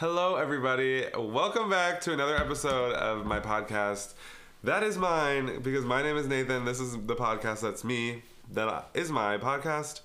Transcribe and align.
Hello, 0.00 0.36
everybody. 0.36 1.04
Welcome 1.14 1.68
back 1.68 2.00
to 2.00 2.14
another 2.14 2.34
episode 2.34 2.94
of 2.94 3.26
my 3.26 3.38
podcast. 3.38 4.14
That 4.64 4.82
is 4.82 4.96
mine 4.96 5.60
because 5.60 5.84
my 5.84 6.02
name 6.02 6.16
is 6.16 6.26
Nathan. 6.26 6.64
This 6.64 6.80
is 6.80 6.92
the 6.92 7.14
podcast 7.14 7.60
that's 7.60 7.84
me. 7.84 8.22
That 8.50 8.88
is 8.94 9.10
my 9.10 9.36
podcast. 9.36 10.00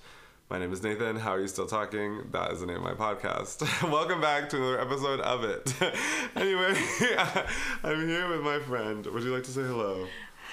My 0.50 0.58
name 0.58 0.70
is 0.74 0.82
Nathan. 0.82 1.16
How 1.16 1.30
are 1.30 1.40
you 1.40 1.48
still 1.48 1.64
talking? 1.64 2.28
That 2.32 2.52
is 2.52 2.60
the 2.60 2.66
name 2.66 2.76
of 2.76 2.82
my 2.82 2.92
podcast. 2.92 3.62
Welcome 3.90 4.20
back 4.20 4.50
to 4.50 4.58
another 4.58 4.82
episode 4.82 5.20
of 5.20 5.44
it. 5.44 5.74
anyway, 6.36 6.78
I'm 7.82 8.06
here 8.06 8.28
with 8.28 8.42
my 8.42 8.58
friend. 8.58 9.06
Would 9.06 9.22
you 9.22 9.32
like 9.32 9.44
to 9.44 9.50
say 9.50 9.62
hello? 9.62 10.06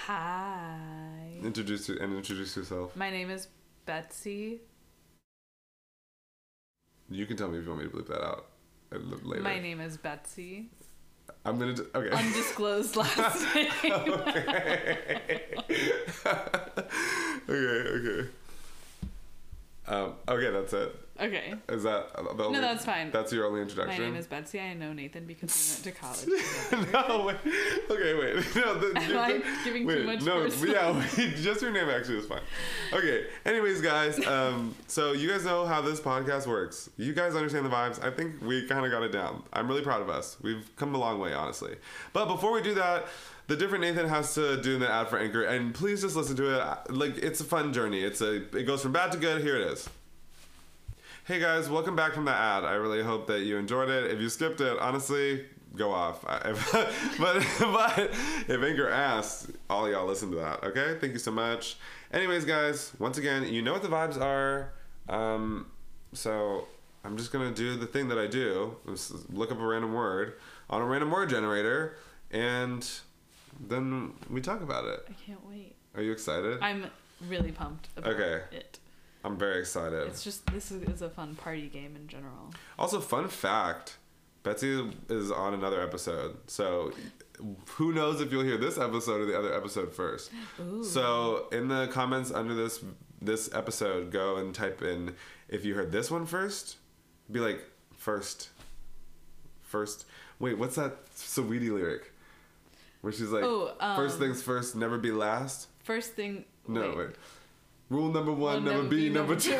Hi. 0.06 1.34
Introduce 1.42 1.90
you 1.90 1.98
and 2.00 2.16
introduce 2.16 2.56
yourself. 2.56 2.96
My 2.96 3.10
name 3.10 3.28
is 3.28 3.48
Betsy. 3.84 4.62
You 7.10 7.26
can 7.26 7.36
tell 7.36 7.48
me 7.48 7.58
if 7.58 7.64
you 7.64 7.70
want 7.72 7.82
me 7.82 7.90
to 7.90 7.94
bleep 7.94 8.08
that 8.08 8.24
out 8.24 8.46
later. 9.22 9.42
My 9.42 9.58
name 9.58 9.80
is 9.80 9.96
Betsy. 9.96 10.68
I'm 11.44 11.58
gonna. 11.58 11.74
Do, 11.74 11.86
okay. 11.94 12.10
Undisclosed 12.10 12.96
last 12.96 13.44
name. 13.54 13.70
okay. 13.84 15.54
okay. 17.48 17.88
Okay. 17.88 18.28
Um, 19.86 20.14
okay, 20.28 20.50
that's 20.50 20.72
it. 20.72 21.03
Okay. 21.20 21.54
Is 21.68 21.82
that 21.84 22.12
the 22.36 22.44
only, 22.44 22.60
that's 22.60 22.84
fine. 22.84 23.10
That's 23.10 23.32
your 23.32 23.46
only 23.46 23.60
introduction. 23.62 24.00
My 24.02 24.08
name 24.08 24.16
is 24.16 24.26
Betsy. 24.26 24.60
I 24.60 24.74
know 24.74 24.92
Nathan 24.92 25.26
because 25.26 25.80
we 25.84 25.90
went 25.90 25.96
to 25.96 26.02
college. 26.02 26.92
no, 26.92 27.24
wait. 27.26 27.36
Okay, 27.90 28.14
wait. 28.14 28.44
No, 28.56 28.78
the, 28.78 28.92
Am 28.98 29.18
I 29.18 29.42
giving 29.64 29.86
too 29.88 30.04
much 30.04 30.22
No, 30.22 30.42
personal- 30.42 30.72
yeah, 30.74 30.98
wait, 31.16 31.36
just 31.36 31.60
your 31.62 31.72
name 31.72 31.88
actually 31.88 32.18
is 32.18 32.26
fine. 32.26 32.40
Okay. 32.92 33.26
Anyways, 33.44 33.80
guys, 33.80 34.24
um, 34.26 34.74
so 34.86 35.12
you 35.12 35.28
guys 35.28 35.44
know 35.44 35.64
how 35.66 35.80
this 35.80 36.00
podcast 36.00 36.46
works. 36.46 36.88
You 36.96 37.12
guys 37.12 37.34
understand 37.34 37.64
the 37.66 37.70
vibes. 37.70 38.02
I 38.02 38.10
think 38.10 38.40
we 38.42 38.66
kind 38.66 38.84
of 38.84 38.90
got 38.92 39.02
it 39.02 39.12
down. 39.12 39.42
I'm 39.52 39.68
really 39.68 39.82
proud 39.82 40.02
of 40.02 40.08
us. 40.08 40.36
We've 40.42 40.68
come 40.76 40.94
a 40.94 40.98
long 40.98 41.18
way, 41.20 41.32
honestly. 41.32 41.76
But 42.12 42.26
before 42.26 42.52
we 42.52 42.62
do 42.62 42.74
that. 42.74 43.06
The 43.46 43.56
different 43.56 43.82
Nathan 43.84 44.08
has 44.08 44.34
to 44.36 44.56
do 44.62 44.78
the 44.78 44.90
ad 44.90 45.08
for 45.08 45.18
Anchor, 45.18 45.42
and 45.44 45.74
please 45.74 46.00
just 46.00 46.16
listen 46.16 46.34
to 46.36 46.56
it. 46.58 46.90
Like 46.90 47.18
it's 47.18 47.42
a 47.42 47.44
fun 47.44 47.74
journey. 47.74 48.02
It's 48.02 48.22
a 48.22 48.36
it 48.56 48.64
goes 48.66 48.80
from 48.80 48.92
bad 48.92 49.12
to 49.12 49.18
good. 49.18 49.42
Here 49.42 49.56
it 49.56 49.70
is. 49.70 49.86
Hey 51.24 51.38
guys, 51.40 51.70
welcome 51.70 51.96
back 51.96 52.12
from 52.12 52.26
the 52.26 52.32
ad. 52.32 52.64
I 52.64 52.74
really 52.74 53.02
hope 53.02 53.26
that 53.28 53.40
you 53.40 53.56
enjoyed 53.56 53.88
it. 53.88 54.10
If 54.10 54.20
you 54.20 54.28
skipped 54.28 54.60
it, 54.60 54.78
honestly, 54.78 55.46
go 55.74 55.90
off. 55.90 56.24
I- 56.26 56.52
but 57.18 57.46
but 57.60 57.98
if 58.48 58.62
Anchor 58.62 58.88
asks, 58.90 59.50
all 59.70 59.90
y'all 59.90 60.06
listen 60.06 60.30
to 60.32 60.36
that. 60.36 60.62
Okay, 60.64 60.98
thank 61.00 61.12
you 61.14 61.18
so 61.18 61.30
much. 61.30 61.76
Anyways, 62.12 62.44
guys, 62.44 62.92
once 62.98 63.16
again, 63.18 63.48
you 63.48 63.62
know 63.62 63.72
what 63.72 63.82
the 63.82 63.88
vibes 63.88 64.20
are. 64.20 64.72
Um, 65.08 65.66
so 66.12 66.68
I'm 67.04 67.16
just 67.16 67.32
gonna 67.32 67.52
do 67.54 67.76
the 67.76 67.86
thing 67.86 68.08
that 68.08 68.18
I 68.18 68.26
do: 68.26 68.76
look 69.32 69.50
up 69.50 69.58
a 69.58 69.66
random 69.66 69.94
word 69.94 70.34
on 70.68 70.82
a 70.82 70.84
random 70.84 71.10
word 71.10 71.30
generator, 71.30 71.96
and 72.32 72.86
then 73.66 74.12
we 74.28 74.42
talk 74.42 74.60
about 74.60 74.84
it. 74.84 75.06
I 75.08 75.12
can't 75.26 75.44
wait. 75.48 75.74
Are 75.96 76.02
you 76.02 76.12
excited? 76.12 76.58
I'm 76.60 76.84
really 77.28 77.52
pumped 77.52 77.88
about 77.96 78.12
Okay. 78.12 78.42
it. 78.54 78.78
I'm 79.24 79.38
very 79.38 79.58
excited. 79.58 80.06
It's 80.06 80.22
just 80.22 80.46
this 80.52 80.70
is, 80.70 81.02
a 81.02 81.08
fun 81.08 81.34
party 81.34 81.68
game 81.68 81.96
in 81.96 82.06
general. 82.06 82.52
Also, 82.78 83.00
fun 83.00 83.28
fact 83.28 83.96
Betsy 84.42 84.90
is 85.08 85.30
on 85.30 85.54
another 85.54 85.82
episode. 85.82 86.36
So, 86.46 86.92
who 87.70 87.92
knows 87.92 88.20
if 88.20 88.30
you'll 88.30 88.44
hear 88.44 88.58
this 88.58 88.78
episode 88.78 89.22
or 89.22 89.26
the 89.26 89.36
other 89.36 89.54
episode 89.54 89.92
first. 89.92 90.30
Ooh. 90.60 90.84
So, 90.84 91.48
in 91.50 91.68
the 91.68 91.88
comments 91.88 92.30
under 92.30 92.54
this 92.54 92.84
this 93.22 93.52
episode, 93.54 94.12
go 94.12 94.36
and 94.36 94.54
type 94.54 94.82
in 94.82 95.14
if 95.48 95.64
you 95.64 95.74
heard 95.74 95.90
this 95.90 96.10
one 96.10 96.26
first. 96.26 96.76
Be 97.32 97.40
like, 97.40 97.64
first. 97.96 98.50
First. 99.62 100.04
Wait, 100.38 100.58
what's 100.58 100.76
that 100.76 101.06
Saweetie 101.16 101.72
lyric? 101.72 102.12
Where 103.00 103.12
she's 103.12 103.30
like, 103.30 103.44
Oh, 103.44 103.72
um, 103.80 103.96
first 103.96 104.18
things 104.18 104.42
first, 104.42 104.76
never 104.76 104.98
be 104.98 105.10
last. 105.10 105.68
First 105.84 106.12
thing. 106.12 106.44
No, 106.68 106.88
wait. 106.90 106.96
wait. 106.98 107.08
Rule 107.94 108.10
number 108.10 108.32
one, 108.32 108.64
never, 108.64 108.82
be, 108.82 109.08
number 109.08 109.36
two. 109.36 109.52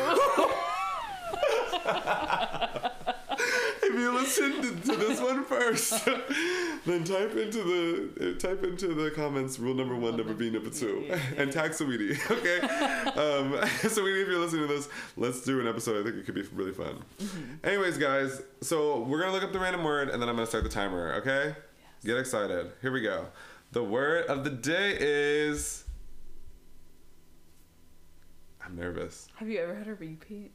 if 3.81 3.93
you 3.93 4.11
listen 4.11 4.61
to, 4.61 4.75
to 4.91 4.95
this 4.97 5.21
one 5.21 5.45
first, 5.45 6.05
then 6.85 7.05
type 7.05 7.33
into 7.37 7.63
the 7.63 8.35
uh, 8.35 8.37
type 8.37 8.61
into 8.65 8.93
the 8.93 9.09
comments 9.11 9.57
rule 9.57 9.73
number 9.73 9.95
one, 9.95 10.17
never 10.17 10.33
be 10.33 10.51
number 10.51 10.69
two, 10.69 11.05
Yeah, 11.07 11.15
yeah, 11.15 11.41
and 11.43 11.49
tag 11.49 11.71
Saweetie. 11.71 12.19
Okay, 12.29 12.59
um, 12.59 13.53
Saweetie, 13.83 14.23
if 14.23 14.27
you're 14.27 14.39
listening 14.39 14.67
to 14.67 14.73
this, 14.73 14.89
let's 15.15 15.45
do 15.45 15.61
an 15.61 15.67
episode. 15.67 16.01
I 16.01 16.03
think 16.03 16.17
it 16.17 16.25
could 16.25 16.35
be 16.35 16.41
really 16.53 16.73
fun. 16.73 17.05
Anyways, 17.63 17.97
guys, 17.97 18.41
so 18.59 18.99
we're 18.99 19.21
gonna 19.21 19.31
look 19.31 19.43
up 19.43 19.53
the 19.53 19.59
random 19.59 19.85
word, 19.85 20.09
and 20.09 20.21
then 20.21 20.27
I'm 20.27 20.35
gonna 20.35 20.45
start 20.45 20.65
the 20.65 20.69
timer. 20.69 21.13
Okay, 21.19 21.55
get 22.03 22.17
excited. 22.17 22.73
Here 22.81 22.91
we 22.91 22.99
go. 22.99 23.27
The 23.71 23.85
word 23.85 24.25
of 24.25 24.43
the 24.43 24.49
day 24.49 24.97
is. 24.99 25.85
I'm 28.65 28.75
nervous. 28.75 29.27
Have 29.35 29.49
you 29.49 29.59
ever 29.59 29.75
had 29.75 29.87
a 29.87 29.93
repeat? 29.95 30.51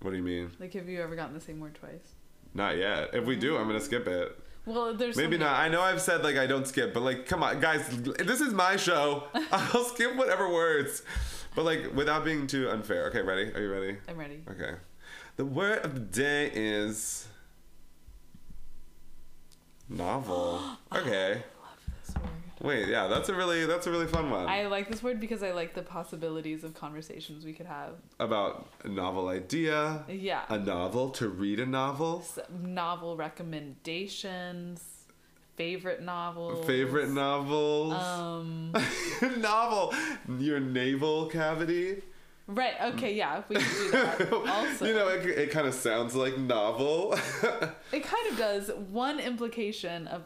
What 0.00 0.10
do 0.10 0.16
you 0.16 0.22
mean? 0.22 0.50
Like, 0.60 0.74
have 0.74 0.88
you 0.88 1.00
ever 1.00 1.16
gotten 1.16 1.34
the 1.34 1.40
same 1.40 1.60
word 1.60 1.74
twice? 1.74 2.14
Not 2.52 2.76
yet. 2.76 3.10
If 3.14 3.24
we 3.24 3.36
do, 3.36 3.56
I'm 3.56 3.66
gonna 3.66 3.80
skip 3.80 4.06
it. 4.06 4.38
Well, 4.66 4.94
there's 4.94 5.16
Maybe 5.16 5.36
not. 5.36 5.58
I 5.58 5.68
know 5.68 5.82
I've 5.82 6.00
said 6.00 6.22
like 6.22 6.36
I 6.36 6.46
don't 6.46 6.66
skip, 6.66 6.94
but 6.94 7.02
like, 7.02 7.26
come 7.26 7.42
on, 7.42 7.60
guys, 7.60 7.86
this 7.88 8.40
is 8.40 8.54
my 8.54 8.76
show. 8.76 9.24
I'll 9.52 9.84
skip 9.84 10.16
whatever 10.16 10.48
words, 10.48 11.02
but 11.54 11.64
like 11.64 11.94
without 11.94 12.24
being 12.24 12.46
too 12.46 12.70
unfair. 12.70 13.06
Okay, 13.08 13.22
ready? 13.22 13.52
Are 13.54 13.60
you 13.60 13.70
ready? 13.70 13.96
I'm 14.08 14.16
ready. 14.16 14.42
Okay. 14.50 14.74
The 15.36 15.44
word 15.44 15.84
of 15.84 15.94
the 15.94 16.00
day 16.00 16.50
is 16.54 17.28
novel. 19.88 20.62
Okay. 20.94 21.42
Love 22.60 22.70
this 22.70 22.78
word. 22.78 22.86
Wait, 22.86 22.88
yeah, 22.88 23.06
that's 23.08 23.28
a 23.28 23.34
really 23.34 23.66
that's 23.66 23.86
a 23.86 23.90
really 23.90 24.06
fun 24.06 24.30
one. 24.30 24.46
I 24.48 24.66
like 24.66 24.88
this 24.90 25.02
word 25.02 25.20
because 25.20 25.42
I 25.42 25.52
like 25.52 25.74
the 25.74 25.82
possibilities 25.82 26.64
of 26.64 26.74
conversations 26.74 27.44
we 27.44 27.52
could 27.52 27.66
have. 27.66 27.94
About 28.20 28.68
a 28.84 28.88
novel 28.88 29.28
idea, 29.28 30.04
Yeah. 30.08 30.42
a 30.48 30.58
novel 30.58 31.10
to 31.10 31.28
read 31.28 31.60
a 31.60 31.66
novel, 31.66 32.20
S- 32.24 32.38
novel 32.50 33.16
recommendations, 33.16 34.82
favorite 35.56 36.02
novels. 36.02 36.66
favorite 36.66 37.10
novels. 37.10 37.94
Um. 37.94 38.72
novel. 39.38 39.92
Your 40.38 40.60
navel 40.60 41.26
cavity. 41.26 42.02
right. 42.46 42.74
Okay. 42.94 43.14
Yeah. 43.14 43.42
We 43.48 43.56
can 43.56 43.64
do 43.72 43.90
that. 43.92 44.32
Also, 44.48 44.84
you 44.86 44.94
know, 44.94 45.08
it, 45.08 45.26
it 45.26 45.50
kind 45.50 45.66
of 45.66 45.74
sounds 45.74 46.14
like 46.14 46.38
novel. 46.38 47.14
it 47.92 48.02
kind 48.04 48.26
of 48.30 48.36
does. 48.36 48.70
One 48.90 49.18
implication 49.20 50.06
of 50.08 50.22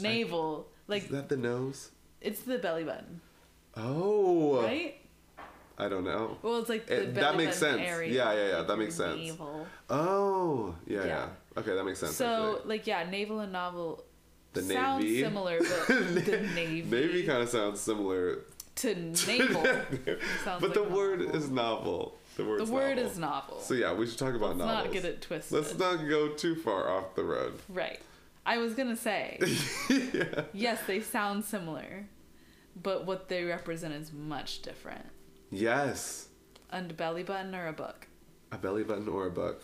navel, 0.00 0.68
like 0.88 1.04
Is 1.04 1.10
that 1.10 1.28
the 1.28 1.36
nose? 1.36 1.90
it's 2.20 2.40
the 2.42 2.58
belly 2.58 2.84
button, 2.84 3.20
Oh. 3.76 4.62
right? 4.62 4.96
I 5.78 5.88
don't 5.88 6.04
know. 6.04 6.36
Well, 6.42 6.58
it's 6.58 6.68
like 6.68 6.86
the 6.86 7.02
It- 7.02 7.14
that 7.14 7.36
makes 7.36 7.56
sense. 7.56 7.80
area. 7.80 8.12
Yeah, 8.12 8.32
yeah, 8.34 8.48
yeah, 8.50 8.56
like 8.58 8.66
that 8.68 8.76
makes 8.76 8.94
sense. 8.94 9.16
Navel. 9.18 9.66
Oh. 9.90 10.74
Yeah, 10.86 10.98
yeah. 11.00 11.06
Yeah. 11.06 11.28
Okay, 11.58 11.74
that 11.74 11.84
makes 11.84 11.98
sense. 11.98 12.14
So, 12.14 12.54
actually. 12.56 12.68
like, 12.68 12.86
yeah, 12.86 13.08
navel 13.10 13.40
and 13.40 13.52
novel 13.52 14.04
The 14.52 14.62
sound 14.62 15.02
navy. 15.02 15.22
similar, 15.22 15.58
but 15.58 15.86
the 15.88 16.48
navy, 16.54 16.82
Navy 16.88 17.22
kind 17.24 17.42
of 17.42 17.48
sounds 17.48 17.80
similar. 17.80 18.40
to 18.76 18.94
navel. 18.94 19.64
sounds 20.44 20.60
but 20.60 20.74
the 20.74 20.80
like 20.82 20.90
word 20.92 21.20
novel. 21.20 21.36
is 21.36 21.50
novel. 21.50 22.18
The 22.36 22.44
word 22.44 22.60
the 22.60 22.64
is 22.64 22.70
word 22.70 22.96
novel. 22.96 23.10
is 23.12 23.18
novel. 23.18 23.60
So 23.60 23.74
yeah, 23.74 23.92
we 23.94 24.06
should 24.06 24.18
talk 24.18 24.34
about 24.34 24.56
Let's 24.56 24.58
novels. 24.58 24.84
not 24.84 24.92
get 24.92 25.04
it 25.04 25.20
twisted. 25.22 25.52
Let's 25.58 25.78
not 25.78 25.96
go 26.08 26.28
too 26.28 26.54
far 26.54 26.88
off 26.90 27.14
the 27.14 27.24
road. 27.24 27.58
Right. 27.68 28.00
I 28.44 28.58
was 28.58 28.74
gonna 28.74 28.96
say, 28.96 29.38
yeah. 29.90 30.42
yes, 30.52 30.80
they 30.86 31.00
sound 31.00 31.44
similar, 31.44 32.06
but 32.80 33.06
what 33.06 33.28
they 33.28 33.44
represent 33.44 33.94
is 33.94 34.12
much 34.12 34.62
different. 34.62 35.06
Yes. 35.50 36.28
A 36.70 36.82
belly 36.82 37.22
button 37.22 37.54
or 37.54 37.68
a 37.68 37.72
book. 37.72 38.06
A 38.50 38.58
belly 38.58 38.82
button 38.82 39.08
or 39.08 39.26
a 39.26 39.30
book. 39.30 39.62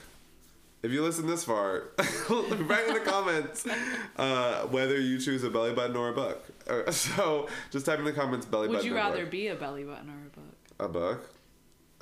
If 0.83 0.93
you 0.93 1.03
listen 1.03 1.27
this 1.27 1.43
far, 1.43 1.89
write 2.31 2.87
in 2.87 2.95
the 2.95 3.03
comments 3.05 3.67
uh, 4.17 4.63
whether 4.67 5.01
you 5.01 5.19
choose 5.19 5.43
a 5.43 5.51
belly 5.51 5.73
button 5.73 5.97
or 5.97 6.11
a 6.11 6.15
book. 6.15 6.45
Uh, 6.69 6.91
so 6.93 7.49
just 7.73 7.85
type 7.87 7.99
in 7.99 8.05
the 8.05 8.13
comments 8.13 8.47
belly 8.47 8.69
Would 8.69 8.75
button 8.77 8.91
Would 8.91 8.91
you 8.91 8.95
rather 8.95 9.27
be 9.27 9.49
a 9.49 9.57
belly 9.57 9.83
button 9.83 10.09
or 10.09 10.27
a 10.27 10.31
book? 10.31 10.55
a 10.79 10.89
book. 10.89 11.35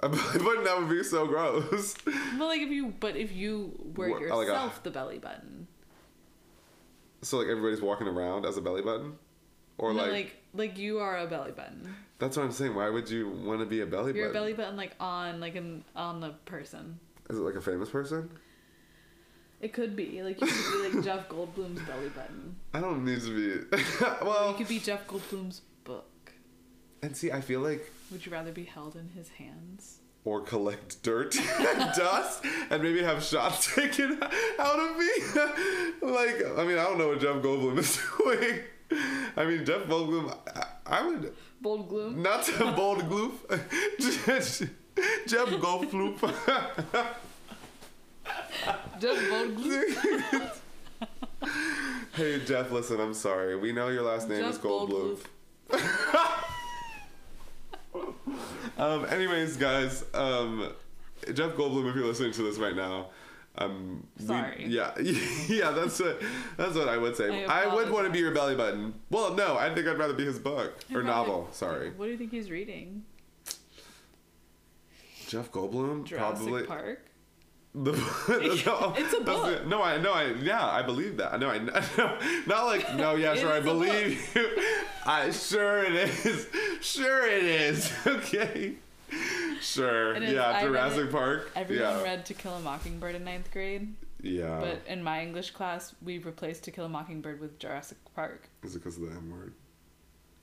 A 0.00 0.08
belly 0.10 0.44
button 0.44 0.64
that 0.64 0.78
would 0.78 0.90
be 0.90 1.02
so 1.02 1.26
gross. 1.26 1.94
Well, 2.38 2.48
like 2.48 2.60
if 2.60 2.68
you, 2.68 2.92
but 3.00 3.16
if 3.16 3.32
you 3.32 3.72
were 3.96 4.10
Wha- 4.10 4.16
like 4.18 4.24
a- 4.48 4.50
yourself 4.50 4.82
the 4.82 4.90
belly 4.90 5.18
button, 5.18 5.68
so 7.26 7.38
like 7.38 7.48
everybody's 7.48 7.80
walking 7.82 8.06
around 8.06 8.44
as 8.46 8.56
a 8.56 8.60
belly 8.60 8.82
button, 8.82 9.14
or 9.78 9.92
No, 9.92 10.02
like, 10.02 10.10
like 10.12 10.36
like 10.54 10.78
you 10.78 10.98
are 11.00 11.18
a 11.18 11.26
belly 11.26 11.52
button. 11.52 11.94
that's 12.18 12.36
what 12.36 12.44
I'm 12.44 12.52
saying. 12.52 12.74
Why 12.74 12.88
would 12.88 13.10
you 13.10 13.28
want 13.30 13.60
to 13.60 13.66
be 13.66 13.80
a 13.80 13.86
belly 13.86 14.14
You're 14.14 14.26
a 14.26 14.28
button? 14.28 14.42
belly 14.42 14.52
button 14.54 14.76
like 14.76 14.94
on 15.00 15.40
like 15.40 15.56
an 15.56 15.84
on 15.94 16.20
the 16.20 16.30
person. 16.44 16.98
Is 17.28 17.38
it 17.38 17.42
like 17.42 17.54
a 17.56 17.60
famous 17.60 17.90
person? 17.90 18.30
It 19.60 19.72
could 19.72 19.96
be 19.96 20.22
like 20.22 20.40
you 20.40 20.46
could 20.46 20.92
be 20.92 20.96
like 20.96 21.04
Jeff 21.04 21.28
Goldblum's 21.28 21.80
belly 21.82 22.08
button. 22.10 22.56
I 22.74 22.80
don't 22.80 23.04
need 23.04 23.20
to 23.22 23.66
be. 23.70 23.76
Well, 24.22 24.50
you 24.50 24.56
could 24.56 24.68
be 24.68 24.78
Jeff 24.78 25.06
Goldblum's 25.06 25.62
book. 25.84 26.32
and 27.02 27.16
see, 27.16 27.32
I 27.32 27.40
feel 27.40 27.60
like 27.60 27.90
Would 28.12 28.24
you 28.26 28.32
rather 28.32 28.52
be 28.52 28.64
held 28.64 28.96
in 28.96 29.08
his 29.14 29.28
hands? 29.30 29.98
Or 30.26 30.40
collect 30.40 31.02
dirt 31.02 31.34
and 31.60 31.78
dust 31.96 32.44
and 32.68 32.82
maybe 32.82 33.02
have 33.02 33.22
shots 33.22 33.74
taken 33.74 34.18
out 34.58 34.78
of 34.78 34.98
me. 34.98 35.08
like, 36.02 36.44
I 36.58 36.64
mean, 36.64 36.76
I 36.78 36.84
don't 36.84 36.98
know 36.98 37.08
what 37.08 37.20
Jeff 37.20 37.36
Goldblum 37.36 37.78
is 37.78 37.98
doing. 38.18 38.60
I 39.36 39.44
mean, 39.44 39.64
Jeff 39.64 39.84
Goldblum, 39.84 40.36
I, 40.54 40.66
I 40.98 41.06
would 41.06 41.32
Bold 41.60 41.88
gloom. 41.88 42.22
not 42.22 42.44
to 42.44 42.72
bold 42.72 43.08
gloof. 43.08 43.32
Jeff 45.26 45.48
Goldblum. 45.48 46.18
Just 49.00 49.30
bold 49.30 49.56
gloom. 49.56 50.50
hey 52.14 52.40
Jeff, 52.44 52.70
listen, 52.72 53.00
I'm 53.00 53.14
sorry. 53.14 53.56
We 53.56 53.72
know 53.72 53.88
your 53.88 54.02
last 54.02 54.28
name 54.28 54.44
is 54.44 54.56
Jeff 54.56 54.64
Goldblum. 54.64 55.18
Um, 58.78 59.06
anyways, 59.06 59.56
guys, 59.56 60.04
um, 60.12 60.70
Jeff 61.32 61.52
Goldblum, 61.52 61.88
if 61.88 61.96
you're 61.96 62.04
listening 62.04 62.32
to 62.32 62.42
this 62.42 62.58
right 62.58 62.76
now, 62.76 63.06
um, 63.56 64.06
we- 64.20 64.26
Sorry. 64.26 64.66
yeah, 64.68 64.92
yeah, 65.48 65.70
that's 65.70 65.98
what 65.98 66.20
that's 66.58 66.74
what 66.74 66.88
I 66.88 66.98
would 66.98 67.16
say. 67.16 67.46
I 67.46 67.62
I, 67.64 67.74
would 67.74 67.90
want 67.90 68.04
to 68.06 68.12
be 68.12 68.18
your 68.18 68.32
belly 68.32 68.54
button. 68.54 68.92
Well, 69.10 69.32
no, 69.34 69.56
I 69.56 69.72
think 69.74 69.86
I'd 69.88 69.96
rather 69.98 70.12
be 70.12 70.26
his 70.26 70.38
book 70.38 70.74
or 70.92 71.02
novel. 71.02 71.48
Sorry, 71.52 71.90
What 71.92 72.04
do 72.06 72.10
you 72.12 72.18
think 72.18 72.32
he's 72.32 72.50
reading? 72.50 73.04
Jeff 75.26 75.50
Goldblum, 75.50 76.04
Jurassic 76.04 76.46
probably. 76.46 76.62
Park. 76.64 77.05
The, 77.78 77.92
It's 78.96 79.12
a 79.12 79.20
book. 79.20 79.62
the- 79.62 79.68
no, 79.68 79.82
I 79.82 79.98
know. 79.98 80.12
I 80.14 80.32
yeah, 80.32 80.64
I 80.66 80.82
believe 80.82 81.18
that. 81.18 81.38
Know. 81.38 81.50
I 81.50 81.58
know. 81.98 82.18
Not 82.46 82.64
like 82.66 82.94
no. 82.96 83.16
Yeah, 83.16 83.34
sure. 83.34 83.52
I 83.52 83.58
is 83.58 83.64
a 83.64 83.68
book. 83.68 83.78
believe 83.86 84.34
you. 84.34 84.48
I 85.04 85.30
sure 85.30 85.84
it 85.84 85.94
is. 85.94 86.48
Sure 86.80 87.26
it 87.26 87.44
is. 87.44 87.92
Okay. 88.06 88.74
Sure. 89.60 90.14
Is. 90.14 90.32
Yeah. 90.32 90.48
I 90.50 90.62
Jurassic 90.64 91.10
Park. 91.10 91.50
Everyone 91.54 91.96
yeah. 91.96 92.02
read 92.02 92.26
To 92.26 92.34
Kill 92.34 92.54
a 92.54 92.60
Mockingbird 92.60 93.14
in 93.14 93.24
ninth 93.24 93.50
grade, 93.52 93.94
Yeah. 94.22 94.58
but 94.60 94.80
in 94.88 95.02
my 95.02 95.22
English 95.22 95.50
class, 95.50 95.94
we 96.02 96.18
replaced 96.18 96.64
To 96.64 96.70
Kill 96.70 96.86
a 96.86 96.88
Mockingbird 96.88 97.40
with 97.40 97.58
Jurassic 97.58 97.98
Park. 98.14 98.48
is 98.62 98.74
it 98.74 98.78
because 98.80 98.96
of 98.96 99.02
the 99.04 99.10
M 99.10 99.30
word? 99.30 99.52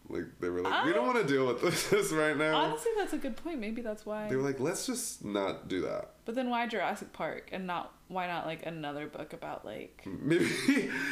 Like 0.09 0.25
they 0.39 0.49
were 0.49 0.61
like, 0.61 0.85
we 0.85 0.91
don't 0.93 1.05
Uh, 1.07 1.13
want 1.13 1.27
to 1.27 1.33
deal 1.33 1.47
with 1.47 1.61
this 1.89 2.11
right 2.11 2.35
now. 2.37 2.55
Honestly, 2.55 2.91
that's 2.97 3.13
a 3.13 3.17
good 3.17 3.37
point. 3.37 3.59
Maybe 3.59 3.81
that's 3.81 4.05
why. 4.05 4.27
They 4.29 4.35
were 4.35 4.43
like, 4.43 4.59
let's 4.59 4.85
just 4.85 5.23
not 5.23 5.67
do 5.67 5.81
that. 5.81 6.11
But 6.25 6.35
then 6.35 6.49
why 6.49 6.67
Jurassic 6.67 7.13
Park 7.13 7.49
and 7.51 7.65
not 7.65 7.93
why 8.09 8.27
not 8.27 8.45
like 8.45 8.65
another 8.65 9.07
book 9.07 9.33
about 9.33 9.65
like 9.65 10.03
Maybe 10.21 10.49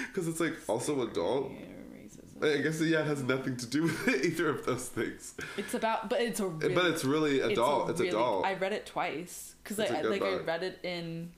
because 0.08 0.28
it's 0.28 0.40
like 0.40 0.54
also 0.68 1.02
adult. 1.08 1.52
I 2.44 2.58
guess 2.58 2.82
yeah, 2.82 3.02
it 3.02 3.06
has 3.06 3.22
nothing 3.22 3.56
to 3.58 3.68
do 3.68 3.84
with 3.84 4.26
either 4.26 4.50
of 4.50 4.66
those 4.66 4.88
things. 4.88 5.36
It's 5.58 5.76
about, 5.76 6.10
but 6.10 6.22
it's 6.22 6.40
a 6.40 6.48
really, 6.48 6.74
but 6.74 6.86
it's 6.88 7.06
really 7.06 7.40
a 7.40 7.50
adult. 7.50 7.92
It's, 7.92 8.00
really- 8.00 8.10
adult. 8.10 8.46
I 8.46 8.56
read 8.56 8.74
it 8.74 8.86
twice 8.88 9.54
because 9.64 9.78
It's 9.78 9.92
like 9.92 10.04
I, 10.04 10.08
like 10.08 10.24
I 10.24 10.38
read 10.38 10.64
it 10.64 10.80
in 10.84 11.34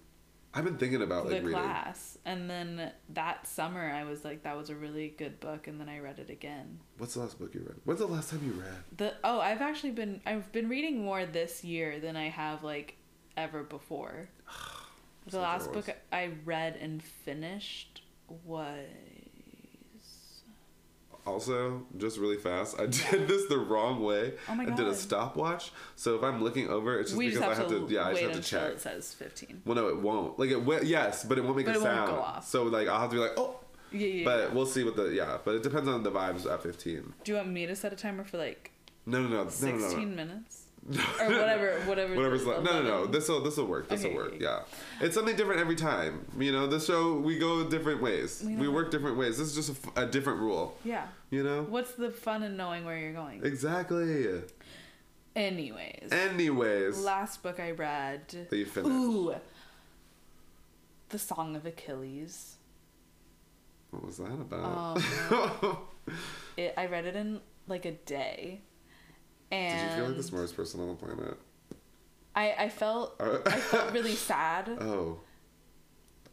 I've 0.56 0.64
been 0.64 0.78
thinking 0.78 1.02
about 1.02 1.26
the 1.26 1.36
like 1.36 1.44
reading. 1.44 1.60
class, 1.60 2.18
and 2.26 2.48
then 2.50 2.92
that 3.10 3.48
summer 3.48 3.92
I 3.92 4.04
was 4.04 4.24
like, 4.24 4.44
that 4.44 4.56
was 4.56 4.70
a 4.70 4.76
really 4.76 5.10
good 5.10 5.40
book, 5.40 5.68
and 5.68 5.80
then 5.80 5.90
I 5.90 6.00
read 6.00 6.20
it 6.20 6.30
again. 6.30 6.80
What's 7.00 7.16
the 7.16 7.22
last 7.22 7.40
book 7.40 7.56
you 7.56 7.62
read? 7.62 7.78
When's 7.86 8.00
the 8.00 8.08
last 8.08 8.30
time 8.30 8.42
you 8.46 8.52
read? 8.52 8.76
The 8.98 9.14
oh, 9.24 9.40
I've 9.40 9.62
actually 9.62 9.92
been 9.92 10.22
I've 10.26 10.52
been 10.52 10.70
reading 10.70 11.04
more 11.04 11.26
this 11.26 11.64
year 11.64 12.00
than 12.00 12.16
I 12.16 12.30
have 12.30 12.64
like 12.64 12.98
ever 13.36 13.64
before. 13.64 14.30
the 15.28 15.40
last 15.40 15.72
book 15.74 15.90
I 16.12 16.32
read 16.46 16.76
and 16.76 17.02
finished 17.02 18.04
was 18.46 18.86
Also, 21.25 21.86
just 21.98 22.18
really 22.18 22.38
fast, 22.38 22.80
I 22.80 22.86
did 22.88 23.28
this 23.28 23.48
the 23.48 23.58
wrong 23.58 24.04
way. 24.04 24.34
Oh 24.50 24.56
my 24.56 24.66
god! 24.66 24.74
I 24.74 24.75
did 24.75 24.88
a 24.88 24.96
stopwatch. 24.96 25.72
So 25.96 26.16
if 26.16 26.24
I'm 26.24 26.44
looking 26.44 26.70
over, 26.70 27.00
it's 27.00 27.12
just 27.12 27.18
we 27.18 27.28
because 27.28 27.40
just 27.40 27.52
I 27.52 27.62
have 27.62 27.72
have 27.72 27.88
to. 27.88 27.94
Yeah, 27.94 28.06
I 28.08 28.12
just 28.12 28.24
have 28.24 28.31
to 28.34 28.42
check. 28.42 28.72
it 28.74 28.81
says 28.81 29.14
fifteen. 29.14 29.62
Well, 29.66 29.75
no, 29.75 29.88
it 29.88 30.00
won't. 30.00 30.38
Like 30.38 30.50
it 30.50 30.64
will. 30.64 30.84
Yes, 30.84 31.24
but 31.24 31.38
it 31.38 31.44
won't 31.44 31.56
make 31.56 31.66
But 31.66 31.78
a 31.78 31.80
it 31.80 31.84
won't 31.84 32.08
go 32.08 32.20
off. 32.20 32.48
So 32.48 32.64
like 32.64 32.88
I'll 32.88 33.00
have 33.00 33.10
to 33.12 33.16
be 33.16 33.22
like, 33.22 33.34
oh. 33.38 33.60
Yeah, 33.92 34.08
yeah. 34.08 34.25
But 34.25 34.40
yeah. 34.40 34.54
we'll 34.56 34.66
see 34.66 34.84
what 34.84 34.96
the 34.96 35.14
yeah. 35.14 35.38
But 35.46 35.56
it 35.56 35.64
depends 35.64 35.88
on 35.88 36.02
the 36.02 36.12
vibes 36.12 36.52
at 36.52 36.64
15. 36.64 37.14
Do 37.24 37.31
you 37.31 37.38
want 37.38 37.50
me 37.50 37.68
to 37.68 37.76
set 37.76 37.94
a 37.94 37.96
timer 37.96 38.24
for 38.24 38.38
like 38.40 38.72
No, 39.06 39.22
no, 39.22 39.28
no, 39.28 39.30
no, 39.30 39.38
no, 39.38 39.44
no. 39.44 39.50
sixteen 39.50 40.16
minutes 40.16 40.62
or 40.89 40.94
whatever, 41.27 41.80
whatever? 41.85 42.15
Whatever's 42.15 42.45
left. 42.45 42.63
No, 42.63 42.81
no, 42.81 42.83
no. 42.83 43.06
This 43.06 43.30
will 43.30 43.41
this 43.41 43.57
will 43.57 43.65
work. 43.65 43.88
This 43.88 44.01
will 44.03 44.09
Okay, 44.09 44.18
work. 44.18 44.33
Yeah, 44.39 44.59
it's 45.00 45.15
something 45.15 45.35
different 45.35 45.62
every 45.62 45.75
time. 45.75 46.25
You 46.38 46.51
know, 46.51 46.68
this 46.68 46.85
show 46.85 47.15
we 47.15 47.38
go 47.39 47.69
different 47.69 48.01
ways. 48.01 48.44
We 48.45 48.56
We, 48.56 48.68
work 48.68 48.91
different 48.91 49.18
ways. 49.18 49.38
This 49.38 49.56
is 49.56 49.68
just 49.68 49.85
a 49.95 50.06
different 50.06 50.39
rule. 50.39 50.77
Yeah. 50.83 51.07
You 51.30 51.44
know. 51.44 51.63
What's 51.63 51.94
the 51.94 52.12
fun 52.12 52.44
in 52.44 52.57
knowing 52.57 52.83
where 52.85 52.97
you're 52.97 53.13
going? 53.13 53.44
Exactly. 53.45 54.41
Anyways, 55.35 56.09
Anyways, 56.12 57.00
last 57.00 57.41
book 57.41 57.59
I 57.59 57.71
read. 57.71 58.27
that 58.50 58.56
you 58.56 58.65
finished. 58.65 58.94
Ooh. 58.94 59.33
The 61.09 61.18
Song 61.18 61.56
of 61.56 61.65
Achilles. 61.65 62.57
What 63.89 64.06
was 64.06 64.18
that 64.18 64.31
about? 64.31 64.97
Um, 65.31 65.77
it, 66.57 66.74
I 66.77 66.85
read 66.88 67.06
it 67.06 67.15
in 67.15 67.39
like 67.68 67.85
a 67.85 67.91
day. 67.94 68.62
Did 69.54 69.82
you 69.92 69.96
feel 69.98 70.08
like 70.08 70.18
the 70.18 70.24
smartest 70.24 70.56
person 70.56 70.80
on 70.82 70.88
the 70.90 70.96
planet? 70.96 71.38
I, 72.36 72.52
I 72.66 72.70
felt 72.70 73.16
Uh, 73.20 73.40
I 73.46 73.60
felt 73.60 73.92
really 73.94 74.16
sad 74.16 74.70
oh. 74.82 75.20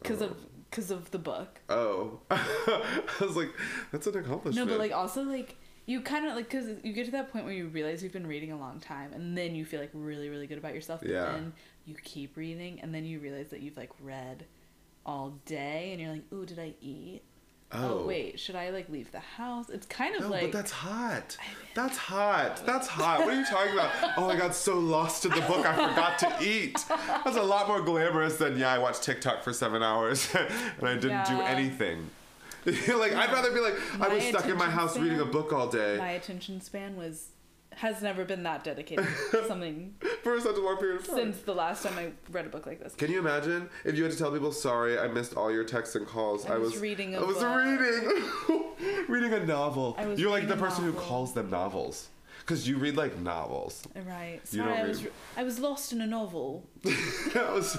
because 0.01 0.21
Oh. 0.21 0.25
of 0.25 0.37
because 0.69 0.89
of 0.89 1.11
the 1.11 1.19
book. 1.19 1.59
Oh. 1.69 2.19
I 2.31 3.01
was 3.19 3.35
like, 3.35 3.49
that's 3.91 4.07
an 4.07 4.17
accomplishment. 4.17 4.55
No, 4.67 4.71
but 4.71 4.79
like 4.79 4.93
also 4.93 5.21
like 5.23 5.57
you 5.85 5.99
kind 6.01 6.25
of 6.25 6.35
like 6.35 6.49
because 6.49 6.67
you 6.83 6.93
get 6.93 7.05
to 7.05 7.11
that 7.11 7.31
point 7.31 7.43
where 7.45 7.53
you 7.53 7.67
realize 7.67 8.01
you've 8.01 8.13
been 8.13 8.25
reading 8.27 8.51
a 8.51 8.57
long 8.57 8.79
time, 8.79 9.11
and 9.13 9.37
then 9.37 9.53
you 9.55 9.65
feel 9.65 9.79
like 9.81 9.91
really 9.93 10.29
really 10.29 10.47
good 10.47 10.57
about 10.57 10.73
yourself. 10.73 11.01
But 11.01 11.09
Yeah. 11.09 11.31
then 11.33 11.53
you 11.85 11.95
keep 12.03 12.37
reading, 12.37 12.79
and 12.81 12.93
then 12.95 13.03
you 13.05 13.19
realize 13.19 13.49
that 13.49 13.61
you've 13.61 13.77
like 13.77 13.91
read 14.01 14.45
all 15.05 15.31
day, 15.45 15.91
and 15.91 15.99
you're 16.01 16.11
like, 16.11 16.23
ooh, 16.33 16.45
did 16.45 16.57
I 16.59 16.73
eat? 16.81 17.21
Oh, 17.73 17.99
oh, 17.99 18.05
wait, 18.05 18.39
should 18.39 18.55
I 18.55 18.69
like 18.69 18.89
leave 18.89 19.11
the 19.11 19.19
house? 19.19 19.69
It's 19.69 19.85
kind 19.85 20.15
of 20.15 20.23
No, 20.23 20.29
like 20.29 20.41
but 20.43 20.51
that's 20.51 20.71
hot. 20.71 21.37
That's 21.73 21.97
hot. 21.97 22.65
That's 22.65 22.87
hot. 22.87 23.19
What 23.19 23.33
are 23.33 23.39
you 23.39 23.45
talking 23.45 23.73
about? 23.73 23.91
Oh, 24.17 24.29
I 24.29 24.35
got 24.35 24.53
so 24.53 24.77
lost 24.77 25.23
in 25.25 25.31
the 25.31 25.41
book 25.41 25.65
I 25.65 25.73
forgot 25.89 26.19
to 26.19 26.45
eat. 26.45 26.83
That's 26.89 27.37
a 27.37 27.41
lot 27.43 27.67
more 27.69 27.81
glamorous 27.81 28.35
than 28.37 28.57
yeah, 28.57 28.73
I 28.73 28.77
watched 28.77 29.03
TikTok 29.03 29.41
for 29.43 29.53
seven 29.53 29.81
hours 29.81 30.27
and 30.35 30.87
I 30.87 30.95
didn't 30.95 31.25
do 31.27 31.39
anything. 31.41 32.09
like 32.65 33.13
I'd 33.13 33.31
rather 33.31 33.51
be 33.51 33.59
like 33.59 33.75
I 33.99 34.13
was 34.13 34.23
stuck 34.23 34.45
in 34.45 34.57
my 34.57 34.69
house 34.69 34.97
reading 34.97 35.19
a 35.19 35.25
book 35.25 35.51
all 35.51 35.67
day 35.67 35.97
my 35.97 36.11
attention 36.11 36.61
span 36.61 36.95
was 36.95 37.29
has 37.77 38.01
never 38.01 38.25
been 38.25 38.43
that 38.43 38.63
dedicated 38.63 39.05
to 39.31 39.45
something 39.47 39.95
for 40.23 40.39
such 40.39 40.55
a 40.55 40.59
long 40.59 40.77
period 40.77 40.99
of 41.01 41.07
time. 41.07 41.15
since 41.15 41.37
the 41.41 41.53
last 41.55 41.83
time 41.83 41.97
I 41.97 42.11
read 42.31 42.45
a 42.45 42.49
book 42.49 42.65
like 42.65 42.79
this. 42.79 42.93
Can 42.95 43.09
you 43.11 43.19
imagine 43.19 43.69
if 43.85 43.95
you 43.95 44.03
had 44.03 44.11
to 44.11 44.17
tell 44.17 44.31
people, 44.31 44.51
"Sorry, 44.51 44.99
I 44.99 45.07
missed 45.07 45.35
all 45.35 45.51
your 45.51 45.63
texts 45.63 45.95
and 45.95 46.05
calls. 46.05 46.45
I 46.45 46.55
I 46.55 46.57
was 46.57 46.73
was 46.73 46.81
reading 46.81 47.15
a 47.15 47.21
I 47.21 47.23
was 47.23 47.37
book." 47.37 47.57
reading, 48.49 49.05
reading 49.07 49.33
a 49.33 49.45
novel." 49.45 49.97
You're 50.17 50.29
like 50.31 50.47
the 50.47 50.57
person 50.57 50.83
who 50.83 50.93
calls 50.93 51.33
them 51.33 51.49
novels, 51.49 52.09
because 52.41 52.67
you 52.67 52.77
read 52.77 52.95
like 52.97 53.17
novels. 53.19 53.83
Right. 53.95 54.41
You 54.51 54.63
don't 54.63 54.69
I 54.69 54.83
was 54.83 55.03
read. 55.03 55.13
I 55.37 55.43
was 55.43 55.59
lost 55.59 55.93
in 55.93 56.01
a 56.01 56.07
novel. 56.07 56.67
I 56.85 57.51
was 57.53 57.77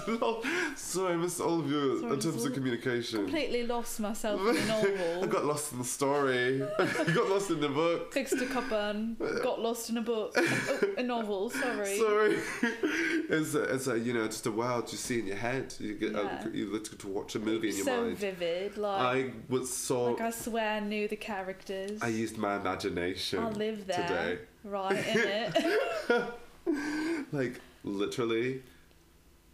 sorry, 0.77 1.15
I 1.15 1.17
missed 1.17 1.41
all 1.41 1.59
of 1.61 1.69
your 1.71 1.99
Sorry, 2.01 2.13
attempts 2.17 2.43
so 2.43 2.49
at 2.49 2.55
communication. 2.55 3.19
I 3.19 3.23
completely 3.23 3.67
lost 3.67 3.99
myself 3.99 4.41
in 4.41 4.57
a 4.57 4.67
novel. 4.77 5.25
I 5.25 5.27
got 5.27 5.45
lost 5.45 5.73
in 5.73 5.79
the 5.79 5.85
story. 5.85 6.59
Got 6.59 7.29
lost 7.29 7.51
in 7.51 7.61
the 7.61 7.69
book. 7.69 8.13
Fixed 8.13 8.41
a 8.41 8.47
cup 8.47 8.71
and 8.71 9.19
got 9.43 9.61
lost 9.61 9.91
in 9.91 9.97
a 9.99 10.03
book. 10.03 10.33
Oh, 10.37 10.81
a 10.99 11.03
novel. 11.03 11.51
Sorry. 11.51 11.99
Sorry. 11.99 12.39
it's 13.29 13.55
a, 13.55 13.63
it's 13.75 13.87
a 13.89 13.99
you 13.99 14.13
know 14.13 14.27
just 14.27 14.47
a 14.47 14.53
world 14.53 14.91
you 14.93 14.99
see 14.99 15.19
in 15.19 15.27
your 15.27 15.37
head. 15.37 15.75
You 15.81 15.95
get 15.95 16.13
Yeah. 16.13 16.41
um, 16.45 16.55
you 16.55 16.71
look 16.73 16.97
to 16.97 17.09
watch 17.09 17.35
a 17.35 17.39
movie 17.41 17.71
in 17.71 17.77
your 17.77 17.85
so 17.85 18.03
mind. 18.03 18.19
So 18.19 18.21
vivid. 18.27 18.77
Like 18.77 19.01
I 19.01 19.31
was 19.49 19.73
so 19.73 20.13
like 20.13 20.21
I 20.21 20.31
swear 20.31 20.77
I 20.77 20.81
knew 20.81 21.09
the 21.09 21.17
characters. 21.17 22.01
I 22.01 22.09
used 22.09 22.39
my 22.39 22.57
imagination. 22.57 23.41
I 23.41 23.51
live 23.51 23.87
there. 23.87 23.97
today. 24.07 24.39
Right 24.65 25.07
in 25.07 25.19
it. 25.19 26.25
Like 27.33 27.61
literally. 27.85 28.63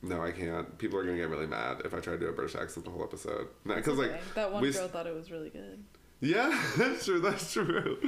No, 0.03 0.23
I 0.23 0.31
can't. 0.31 0.77
People 0.79 0.99
are 0.99 1.05
gonna 1.05 1.17
get 1.17 1.29
really 1.29 1.47
mad 1.47 1.83
if 1.85 1.95
I 1.95 2.01
try 2.01 2.13
to 2.15 2.19
do 2.19 2.27
a 2.27 2.33
British 2.33 2.55
accent 2.55 2.85
the 2.85 2.91
whole 2.91 3.03
episode. 3.03 3.49
Because 3.65 3.99
Okay, 3.99 4.13
like 4.13 4.35
that 4.35 4.53
one 4.53 4.63
we 4.63 4.71
girl 4.73 4.89
thought 4.89 5.07
it 5.07 5.15
was 5.15 5.31
really 5.31 5.51
good. 5.51 5.83
Yeah, 6.21 6.61
that's 6.77 7.05
true. 7.05 7.21
That's 7.21 7.53
true. 7.53 7.99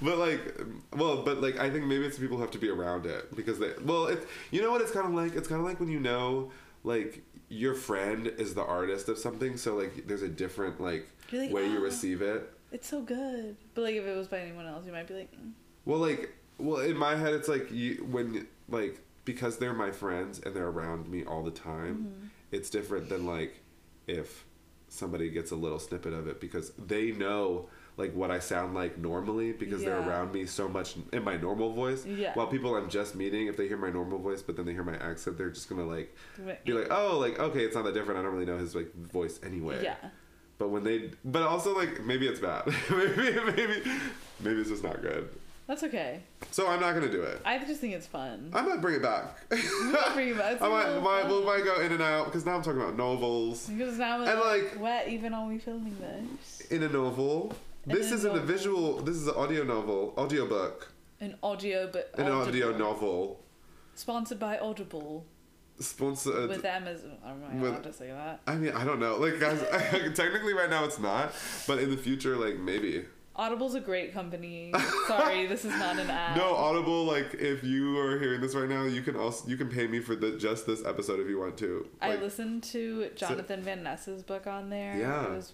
But 0.00 0.18
like, 0.18 0.40
well, 0.96 1.22
but 1.22 1.40
like, 1.40 1.58
I 1.58 1.68
think 1.70 1.84
maybe 1.84 2.06
it's 2.06 2.18
people 2.18 2.36
who 2.36 2.42
have 2.42 2.52
to 2.52 2.58
be 2.58 2.68
around 2.68 3.06
it 3.06 3.34
because 3.34 3.58
they. 3.58 3.72
Well, 3.84 4.06
it's 4.06 4.24
you 4.50 4.62
know 4.62 4.70
what 4.70 4.80
it's 4.80 4.92
kind 4.92 5.06
of 5.06 5.12
like. 5.14 5.34
It's 5.34 5.48
kind 5.48 5.60
of 5.60 5.66
like 5.66 5.80
when 5.80 5.88
you 5.88 6.00
know, 6.00 6.52
like 6.84 7.22
your 7.48 7.74
friend 7.74 8.26
is 8.38 8.54
the 8.54 8.64
artist 8.64 9.08
of 9.08 9.18
something, 9.18 9.56
so 9.56 9.74
like 9.76 10.06
there's 10.06 10.22
a 10.22 10.28
different 10.28 10.80
like 10.80 11.08
like, 11.32 11.52
way 11.52 11.68
you 11.68 11.78
"Ah." 11.78 11.82
receive 11.82 12.22
it. 12.22 12.52
It's 12.72 12.88
so 12.88 13.02
good. 13.02 13.56
But 13.74 13.82
like 13.82 13.94
if 13.94 14.04
it 14.04 14.16
was 14.16 14.28
by 14.28 14.38
anyone 14.40 14.66
else, 14.66 14.86
you 14.86 14.92
might 14.92 15.06
be 15.06 15.14
like, 15.14 15.32
mm. 15.32 15.52
Well, 15.84 16.00
like, 16.00 16.34
well, 16.58 16.80
in 16.80 16.96
my 16.96 17.16
head, 17.16 17.34
it's 17.34 17.48
like 17.48 17.70
you 17.70 18.06
when 18.10 18.46
like 18.68 19.00
because 19.24 19.58
they're 19.58 19.74
my 19.74 19.90
friends 19.90 20.40
and 20.40 20.54
they're 20.54 20.68
around 20.68 21.08
me 21.08 21.24
all 21.24 21.42
the 21.42 21.50
time. 21.50 21.96
Mm-hmm. 21.96 22.26
It's 22.52 22.70
different 22.70 23.08
than 23.08 23.26
like 23.26 23.60
if 24.06 24.44
somebody 24.88 25.30
gets 25.30 25.50
a 25.50 25.56
little 25.56 25.78
snippet 25.78 26.12
of 26.12 26.28
it 26.28 26.40
because 26.40 26.70
they 26.78 27.10
know 27.10 27.68
like 27.96 28.14
what 28.14 28.30
I 28.30 28.38
sound 28.38 28.74
like 28.74 28.98
normally 28.98 29.52
because 29.52 29.82
they're 29.82 29.98
around 29.98 30.32
me 30.32 30.46
so 30.46 30.68
much 30.68 30.96
in 31.12 31.24
my 31.24 31.36
normal 31.36 31.72
voice. 31.72 32.04
Yeah. 32.04 32.32
While 32.34 32.46
people 32.46 32.76
I'm 32.76 32.88
just 32.90 33.14
meeting, 33.14 33.46
if 33.46 33.56
they 33.56 33.68
hear 33.68 33.78
my 33.78 33.90
normal 33.90 34.18
voice, 34.18 34.42
but 34.42 34.56
then 34.56 34.66
they 34.66 34.72
hear 34.72 34.84
my 34.84 34.96
accent, 34.96 35.38
they're 35.38 35.50
just 35.50 35.68
gonna 35.68 35.86
like 35.86 36.14
be 36.64 36.72
like, 36.72 36.88
oh, 36.90 37.18
like 37.18 37.38
okay, 37.38 37.64
it's 37.64 37.74
not 37.74 37.84
that 37.84 37.94
different. 37.94 38.20
I 38.20 38.22
don't 38.22 38.32
really 38.32 38.46
know 38.46 38.58
his 38.58 38.74
like 38.74 38.94
voice 38.94 39.40
anyway. 39.42 39.82
Yeah. 39.82 39.96
But 40.58 40.70
when 40.70 40.84
they, 40.84 41.10
but 41.24 41.42
also 41.42 41.76
like 41.76 42.04
maybe 42.04 42.26
it's 42.26 42.40
bad. 42.40 42.66
maybe 42.90 43.40
maybe 43.44 43.82
maybe 44.40 44.60
it's 44.60 44.70
just 44.70 44.84
not 44.84 45.02
good. 45.02 45.28
That's 45.66 45.82
okay. 45.82 46.20
So 46.52 46.68
I'm 46.68 46.80
not 46.80 46.94
gonna 46.94 47.10
do 47.10 47.22
it. 47.22 47.40
I 47.44 47.58
just 47.58 47.80
think 47.80 47.94
it's 47.94 48.06
fun. 48.06 48.50
I 48.54 48.62
might 48.62 48.80
bring 48.80 48.94
it 48.96 49.02
back. 49.02 49.48
bring 49.48 50.28
it 50.28 50.38
back. 50.38 50.62
I 50.62 50.68
might, 50.68 51.00
might, 51.02 51.26
we 51.28 51.44
might 51.44 51.64
go 51.64 51.80
in 51.80 51.90
and 51.90 52.00
out 52.02 52.26
because 52.26 52.46
now 52.46 52.54
I'm 52.54 52.62
talking 52.62 52.80
about 52.80 52.96
novels. 52.96 53.68
Because 53.68 53.98
now 53.98 54.22
And, 54.22 54.40
like, 54.40 54.80
wet 54.80 55.08
even 55.08 55.34
are 55.34 55.46
we 55.48 55.58
filming 55.58 55.96
this? 55.98 56.60
In 56.70 56.84
a 56.84 56.88
novel, 56.88 57.52
In 57.86 57.94
this 57.96 58.12
a 58.12 58.14
isn't 58.14 58.36
a 58.36 58.40
visual. 58.40 58.98
This 59.02 59.16
is 59.16 59.26
an 59.26 59.34
audio 59.34 59.64
novel, 59.64 60.14
audio 60.16 60.46
book, 60.46 60.92
An 61.20 61.36
audio 61.42 61.88
book. 61.90 62.06
an 62.16 62.28
audio 62.30 62.76
novel. 62.76 63.40
Sponsored 63.96 64.38
by 64.38 64.58
Audible. 64.58 65.24
Sponsored. 65.80 66.44
Uh, 66.44 66.48
with 66.48 66.64
Amazon. 66.64 67.16
Not 67.24 67.54
with- 67.54 67.70
allowed 67.72 67.82
to 67.82 67.92
say 67.92 68.08
that. 68.08 68.40
I 68.46 68.54
mean, 68.54 68.72
I 68.72 68.84
don't 68.84 69.00
know. 69.00 69.16
Like, 69.16 69.40
guys, 69.40 69.60
technically 70.14 70.54
right 70.54 70.70
now 70.70 70.84
it's 70.84 70.98
not, 71.00 71.32
but 71.66 71.78
in 71.80 71.90
the 71.90 71.96
future, 71.96 72.36
like 72.36 72.56
maybe. 72.58 73.04
Audible's 73.36 73.74
a 73.74 73.80
great 73.80 74.12
company. 74.14 74.72
Sorry, 75.06 75.46
this 75.46 75.64
is 75.64 75.72
not 75.78 75.98
an 75.98 76.08
ad. 76.10 76.36
No, 76.36 76.54
Audible. 76.54 77.04
Like, 77.04 77.34
if 77.34 77.62
you 77.62 77.98
are 77.98 78.18
hearing 78.18 78.40
this 78.40 78.54
right 78.54 78.68
now, 78.68 78.84
you 78.84 79.02
can 79.02 79.14
also 79.16 79.46
you 79.48 79.56
can 79.56 79.68
pay 79.68 79.86
me 79.86 80.00
for 80.00 80.16
the 80.16 80.36
just 80.38 80.66
this 80.66 80.84
episode 80.84 81.20
if 81.20 81.28
you 81.28 81.38
want 81.38 81.56
to. 81.58 81.86
I 82.00 82.16
listened 82.16 82.62
to 82.64 83.10
Jonathan 83.14 83.62
Van 83.62 83.82
Ness's 83.82 84.22
book 84.22 84.46
on 84.46 84.70
there. 84.70 84.96
Yeah. 84.98 85.24
It 85.26 85.30
was 85.30 85.52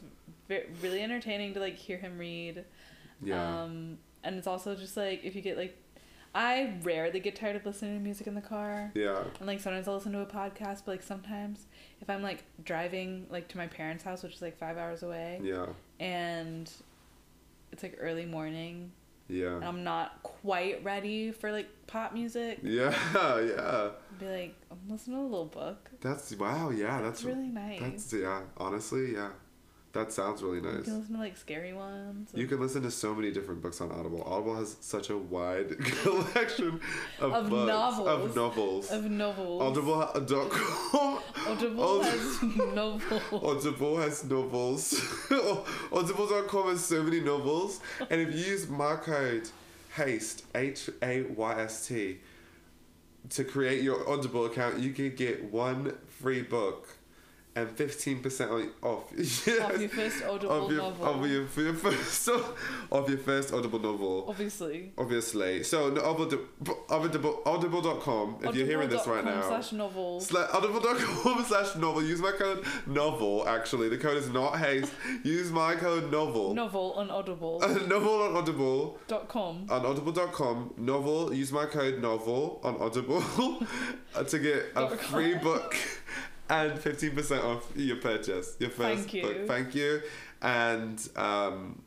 ve- 0.48 0.64
really 0.80 1.02
entertaining 1.02 1.54
to 1.54 1.60
like 1.60 1.76
hear 1.76 1.98
him 1.98 2.18
read. 2.18 2.64
Yeah. 3.22 3.62
Um, 3.64 3.98
and 4.24 4.36
it's 4.36 4.46
also 4.46 4.74
just 4.76 4.96
like 4.96 5.24
if 5.24 5.34
you 5.34 5.42
get 5.42 5.56
like, 5.56 5.76
I 6.34 6.74
rarely 6.82 7.18
get 7.20 7.34
tired 7.36 7.56
of 7.56 7.66
listening 7.66 7.98
to 7.98 8.00
music 8.02 8.26
in 8.28 8.34
the 8.34 8.40
car. 8.40 8.92
yeah. 8.94 9.22
And 9.38 9.46
like 9.48 9.60
sometimes 9.60 9.88
I'll 9.88 9.94
listen 9.94 10.12
to 10.12 10.20
a 10.20 10.26
podcast, 10.26 10.82
but 10.86 10.88
like 10.92 11.02
sometimes 11.02 11.66
if 12.00 12.08
I'm 12.08 12.22
like 12.22 12.44
driving 12.64 13.26
like 13.28 13.48
to 13.48 13.56
my 13.58 13.66
parents' 13.66 14.04
house, 14.04 14.22
which 14.22 14.34
is 14.36 14.42
like 14.42 14.56
five 14.56 14.78
hours 14.78 15.02
away, 15.02 15.40
Yeah. 15.42 15.66
and 15.98 16.70
it's 17.72 17.82
like 17.82 17.96
early 18.00 18.26
morning, 18.26 18.92
Yeah. 19.28 19.56
and 19.56 19.64
I'm 19.64 19.82
not 19.84 20.22
quite 20.22 20.84
ready 20.84 21.32
for 21.32 21.50
like 21.52 21.68
pop 21.86 22.12
music, 22.12 22.60
Yeah. 22.62 22.94
Yeah. 23.14 23.90
I'd 24.12 24.18
be 24.18 24.26
like, 24.26 24.54
I'm 24.70 24.78
listening 24.88 25.16
to 25.16 25.22
a 25.22 25.24
little 25.24 25.46
book. 25.46 25.90
That's 26.00 26.34
wow. 26.36 26.70
Yeah. 26.70 27.00
That's, 27.00 27.22
That's 27.22 27.24
really 27.24 27.48
nice. 27.48 27.80
That's 27.80 28.12
yeah. 28.12 28.42
Honestly, 28.56 29.14
yeah. 29.14 29.30
That 29.92 30.10
sounds 30.10 30.42
really 30.42 30.62
nice. 30.62 30.78
You 30.78 30.82
can 30.84 30.98
listen 31.00 31.14
to 31.16 31.20
like 31.20 31.36
scary 31.36 31.74
ones. 31.74 32.30
You 32.34 32.46
can 32.46 32.60
listen 32.60 32.82
to 32.82 32.90
so 32.90 33.14
many 33.14 33.30
different 33.30 33.60
books 33.60 33.78
on 33.82 33.90
Audible. 33.92 34.22
Audible 34.24 34.56
has 34.56 34.76
such 34.80 35.10
a 35.10 35.18
wide 35.18 35.78
collection 36.02 36.80
of, 37.20 37.32
Of 37.34 37.50
books, 37.50 37.68
novels. 37.68 38.08
of 38.08 38.34
novels. 38.36 38.90
of 38.90 39.04
novels. 39.10 39.62
Audible.com. 39.62 41.18
Audible 41.46 41.82
Aud- 41.84 42.04
has 42.06 42.42
novels. 42.42 43.02
Audible 43.32 43.96
has 43.98 44.24
novels. 44.24 44.94
Audible.com 45.92 46.68
has 46.70 46.84
so 46.84 47.02
many 47.02 47.20
novels. 47.20 47.80
And 48.08 48.20
if 48.20 48.34
you 48.34 48.40
use 48.52 48.68
my 48.68 48.96
code 48.96 49.48
HASTE, 49.96 50.42
H 50.54 50.88
A 51.02 51.22
Y 51.22 51.60
S 51.60 51.86
T, 51.88 52.18
to 53.28 53.44
create 53.44 53.82
your 53.82 54.08
Audible 54.08 54.46
account, 54.46 54.78
you 54.78 54.92
can 54.92 55.14
get 55.14 55.44
one 55.52 55.96
free 56.08 56.40
book 56.42 56.88
and 57.54 57.68
15% 57.76 58.70
off. 58.82 59.04
Yes. 59.16 59.46
Of 59.46 59.80
your 59.80 59.90
first 59.90 60.24
Audible 60.24 60.64
of 60.66 60.72
your, 60.72 60.82
novel. 60.82 61.06
Of 61.06 61.30
your, 61.30 61.64
your 61.64 61.74
first, 61.74 62.28
of 62.92 63.08
your 63.08 63.18
first 63.18 63.52
Audible 63.52 63.78
novel. 63.78 64.24
Obviously. 64.28 64.92
Obviously. 64.96 65.62
So, 65.62 65.90
no, 65.90 66.00
Audible, 66.02 66.46
Audible, 66.88 67.42
audible.com, 67.44 68.38
if 68.42 68.54
you're 68.54 68.66
hearing 68.66 68.88
this 68.88 69.06
right 69.06 69.24
now. 69.24 69.42
Slash 69.42 69.72
novels. 69.72 70.26
Slash, 70.28 70.48
audible.com 70.52 71.44
slash 71.48 71.76
novel. 71.76 72.02
Use 72.02 72.20
my 72.20 72.32
code 72.32 72.64
novel, 72.86 73.46
actually. 73.46 73.88
The 73.90 73.98
code 73.98 74.16
is 74.16 74.30
not 74.30 74.58
haste. 74.58 74.92
Use 75.22 75.50
my 75.50 75.74
code 75.74 76.10
novel. 76.10 76.54
Novel 76.54 76.94
on 76.96 77.10
Audible. 77.10 77.60
novel 77.86 78.22
on 78.22 78.36
Audible. 78.36 78.98
dot 79.08 79.28
com. 79.28 79.66
On 79.68 79.84
audible.com. 79.84 80.74
Novel. 80.78 81.34
Use 81.34 81.52
my 81.52 81.66
code 81.66 82.00
novel 82.00 82.60
on 82.64 82.76
Audible 82.76 83.22
to 84.26 84.38
get 84.38 84.72
a 84.74 84.96
free 84.96 85.34
book 85.34 85.76
and 86.52 86.78
15% 86.78 87.44
off 87.44 87.66
your 87.74 87.96
purchase. 87.96 88.56
Your 88.58 88.70
first 88.70 89.00
Thank 89.04 89.14
you. 89.14 89.22
book. 89.22 89.46
Thank 89.48 89.74
you. 89.74 90.02
And 90.42 91.08
um, 91.16 91.82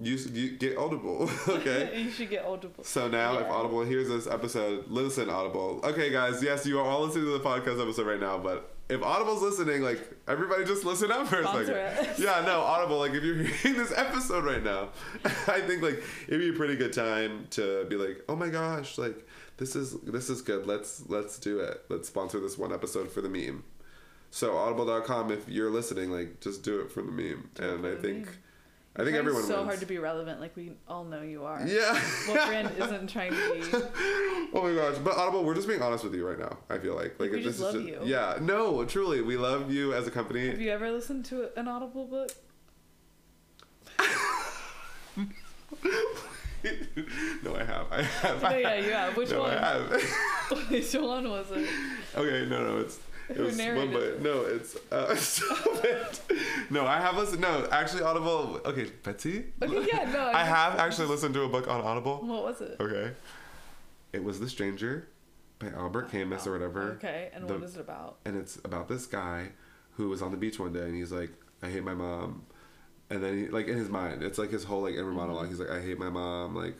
use, 0.00 0.30
you 0.30 0.56
get 0.56 0.78
Audible. 0.78 1.30
okay. 1.48 2.00
you 2.00 2.10
should 2.10 2.30
get 2.30 2.44
Audible. 2.44 2.84
So 2.84 3.08
now, 3.08 3.38
if 3.38 3.46
Audible 3.46 3.84
hears 3.84 4.08
this 4.08 4.26
episode, 4.26 4.86
listen, 4.88 5.28
Audible. 5.28 5.80
Okay, 5.84 6.10
guys, 6.10 6.42
yes, 6.42 6.64
you 6.64 6.80
are 6.80 6.86
all 6.86 7.04
listening 7.04 7.26
to 7.26 7.32
the 7.32 7.40
podcast 7.40 7.82
episode 7.82 8.06
right 8.06 8.20
now, 8.20 8.38
but 8.38 8.74
if 8.88 9.02
Audible's 9.02 9.42
listening, 9.42 9.82
like, 9.82 10.00
everybody 10.26 10.64
just 10.64 10.84
listen 10.84 11.12
up 11.12 11.26
for 11.26 11.40
a 11.40 11.44
second. 11.44 11.74
us. 11.74 12.18
Yeah, 12.18 12.42
no, 12.46 12.60
Audible, 12.60 12.98
like, 12.98 13.12
if 13.12 13.22
you're 13.22 13.42
hearing 13.42 13.76
this 13.76 13.92
episode 13.94 14.42
right 14.42 14.64
now, 14.64 14.88
I 15.46 15.60
think, 15.60 15.82
like, 15.82 16.02
it'd 16.26 16.40
be 16.40 16.48
a 16.48 16.54
pretty 16.54 16.76
good 16.76 16.94
time 16.94 17.46
to 17.50 17.84
be 17.90 17.96
like, 17.96 18.24
oh 18.30 18.36
my 18.36 18.48
gosh, 18.48 18.96
like, 18.96 19.26
this 19.58 19.74
is 19.74 20.00
this 20.02 20.30
is 20.30 20.40
good. 20.40 20.68
Let's 20.68 21.02
let's 21.08 21.36
do 21.36 21.58
it. 21.58 21.84
Let's 21.88 22.06
sponsor 22.06 22.38
this 22.38 22.56
one 22.56 22.72
episode 22.72 23.10
for 23.10 23.20
the 23.20 23.28
meme. 23.28 23.64
So 24.30 24.56
audible.com, 24.56 25.30
if 25.30 25.48
you're 25.48 25.70
listening, 25.70 26.10
like, 26.10 26.40
just 26.40 26.62
do 26.62 26.80
it 26.80 26.92
for 26.92 27.02
the 27.02 27.10
meme. 27.10 27.50
Do 27.54 27.62
and 27.62 27.86
I 27.86 27.94
think, 27.96 28.26
meme. 28.26 28.34
I 28.96 29.04
think 29.04 29.16
everyone 29.16 29.42
so 29.44 29.56
wins. 29.56 29.66
hard 29.66 29.80
to 29.80 29.86
be 29.86 29.98
relevant, 29.98 30.40
like 30.40 30.56
we 30.56 30.72
all 30.86 31.04
know 31.04 31.22
you 31.22 31.44
are. 31.44 31.64
yeah. 31.66 31.94
What 32.26 32.46
brand 32.48 32.70
isn't 32.78 33.08
trying 33.08 33.32
to 33.32 33.54
be? 33.54 33.78
Oh 34.54 34.62
my 34.62 34.74
gosh! 34.74 34.96
But 34.96 35.18
Audible, 35.18 35.44
we're 35.44 35.54
just 35.54 35.68
being 35.68 35.82
honest 35.82 36.04
with 36.04 36.14
you 36.14 36.26
right 36.26 36.38
now. 36.38 36.56
I 36.70 36.78
feel 36.78 36.96
like 36.96 37.20
like 37.20 37.30
we 37.30 37.42
just 37.42 37.58
this 37.58 37.66
love 37.66 37.76
is 37.76 37.82
you. 37.82 38.00
Yeah, 38.02 38.38
no, 38.40 38.82
truly, 38.86 39.20
we 39.20 39.36
love 39.36 39.70
you 39.70 39.92
as 39.92 40.06
a 40.06 40.10
company. 40.10 40.48
Have 40.48 40.58
you 40.58 40.70
ever 40.70 40.90
listened 40.90 41.26
to 41.26 41.50
an 41.58 41.68
Audible 41.68 42.06
book? 42.06 42.30
no, 47.44 47.54
I 47.54 47.64
have. 47.64 47.86
I 47.92 48.02
have. 48.02 48.42
No, 48.42 48.56
yeah, 48.56 48.74
you 48.76 48.90
have. 48.90 49.16
Which 49.16 49.30
no, 49.30 49.40
one? 49.40 49.50
I 49.50 49.58
have. 49.58 49.90
Which 50.70 50.94
one 50.94 51.28
was 51.28 51.50
it? 51.50 51.68
okay, 52.16 52.46
no, 52.48 52.64
no, 52.64 52.78
it's. 52.78 52.98
It 53.34 53.38
was 53.38 53.58
one, 53.58 53.92
but 53.92 54.22
no, 54.22 54.40
it's 54.42 54.76
uh, 54.90 55.14
stop 55.16 55.84
it. 55.84 56.20
No, 56.70 56.86
I 56.86 56.98
have 57.00 57.16
listened. 57.16 57.40
No, 57.42 57.68
actually, 57.70 58.02
Audible. 58.02 58.60
Okay, 58.64 58.90
Betsy. 59.02 59.44
Okay, 59.62 59.86
yeah, 59.92 60.10
no. 60.10 60.30
I 60.34 60.44
have 60.44 60.78
actually 60.78 61.08
listened 61.08 61.34
to 61.34 61.42
a 61.42 61.48
book 61.48 61.68
on 61.68 61.80
Audible. 61.82 62.18
What 62.24 62.42
was 62.44 62.60
it? 62.60 62.76
Okay. 62.80 63.12
It 64.12 64.24
was 64.24 64.40
The 64.40 64.48
Stranger 64.48 65.08
by 65.58 65.68
Albert 65.68 66.10
Camus 66.10 66.46
or 66.46 66.52
whatever. 66.52 66.92
Okay, 66.92 67.30
and 67.34 67.46
The- 67.46 67.54
what 67.54 67.62
is 67.64 67.76
it 67.76 67.80
about? 67.80 68.16
and 68.24 68.36
it's 68.36 68.56
about 68.64 68.88
this 68.88 69.04
guy 69.06 69.48
who 69.92 70.08
was 70.08 70.22
on 70.22 70.30
the 70.30 70.36
beach 70.36 70.58
one 70.58 70.72
day 70.72 70.82
and 70.82 70.94
he's 70.94 71.10
like 71.10 71.30
i 71.60 71.68
hate 71.68 71.82
my 71.82 71.92
mom 71.92 72.44
and 73.10 73.20
then 73.20 73.36
he 73.36 73.48
like 73.48 73.66
in 73.66 73.76
his 73.76 73.88
mind 73.88 74.22
it's 74.22 74.38
like 74.38 74.48
his 74.50 74.62
whole 74.62 74.82
like 74.82 74.94
inner 74.94 75.10
monologue 75.10 75.48
he's 75.48 75.58
like 75.58 75.70
i 75.70 75.80
hate 75.80 75.98
my 75.98 76.08
mom 76.08 76.54
like 76.54 76.76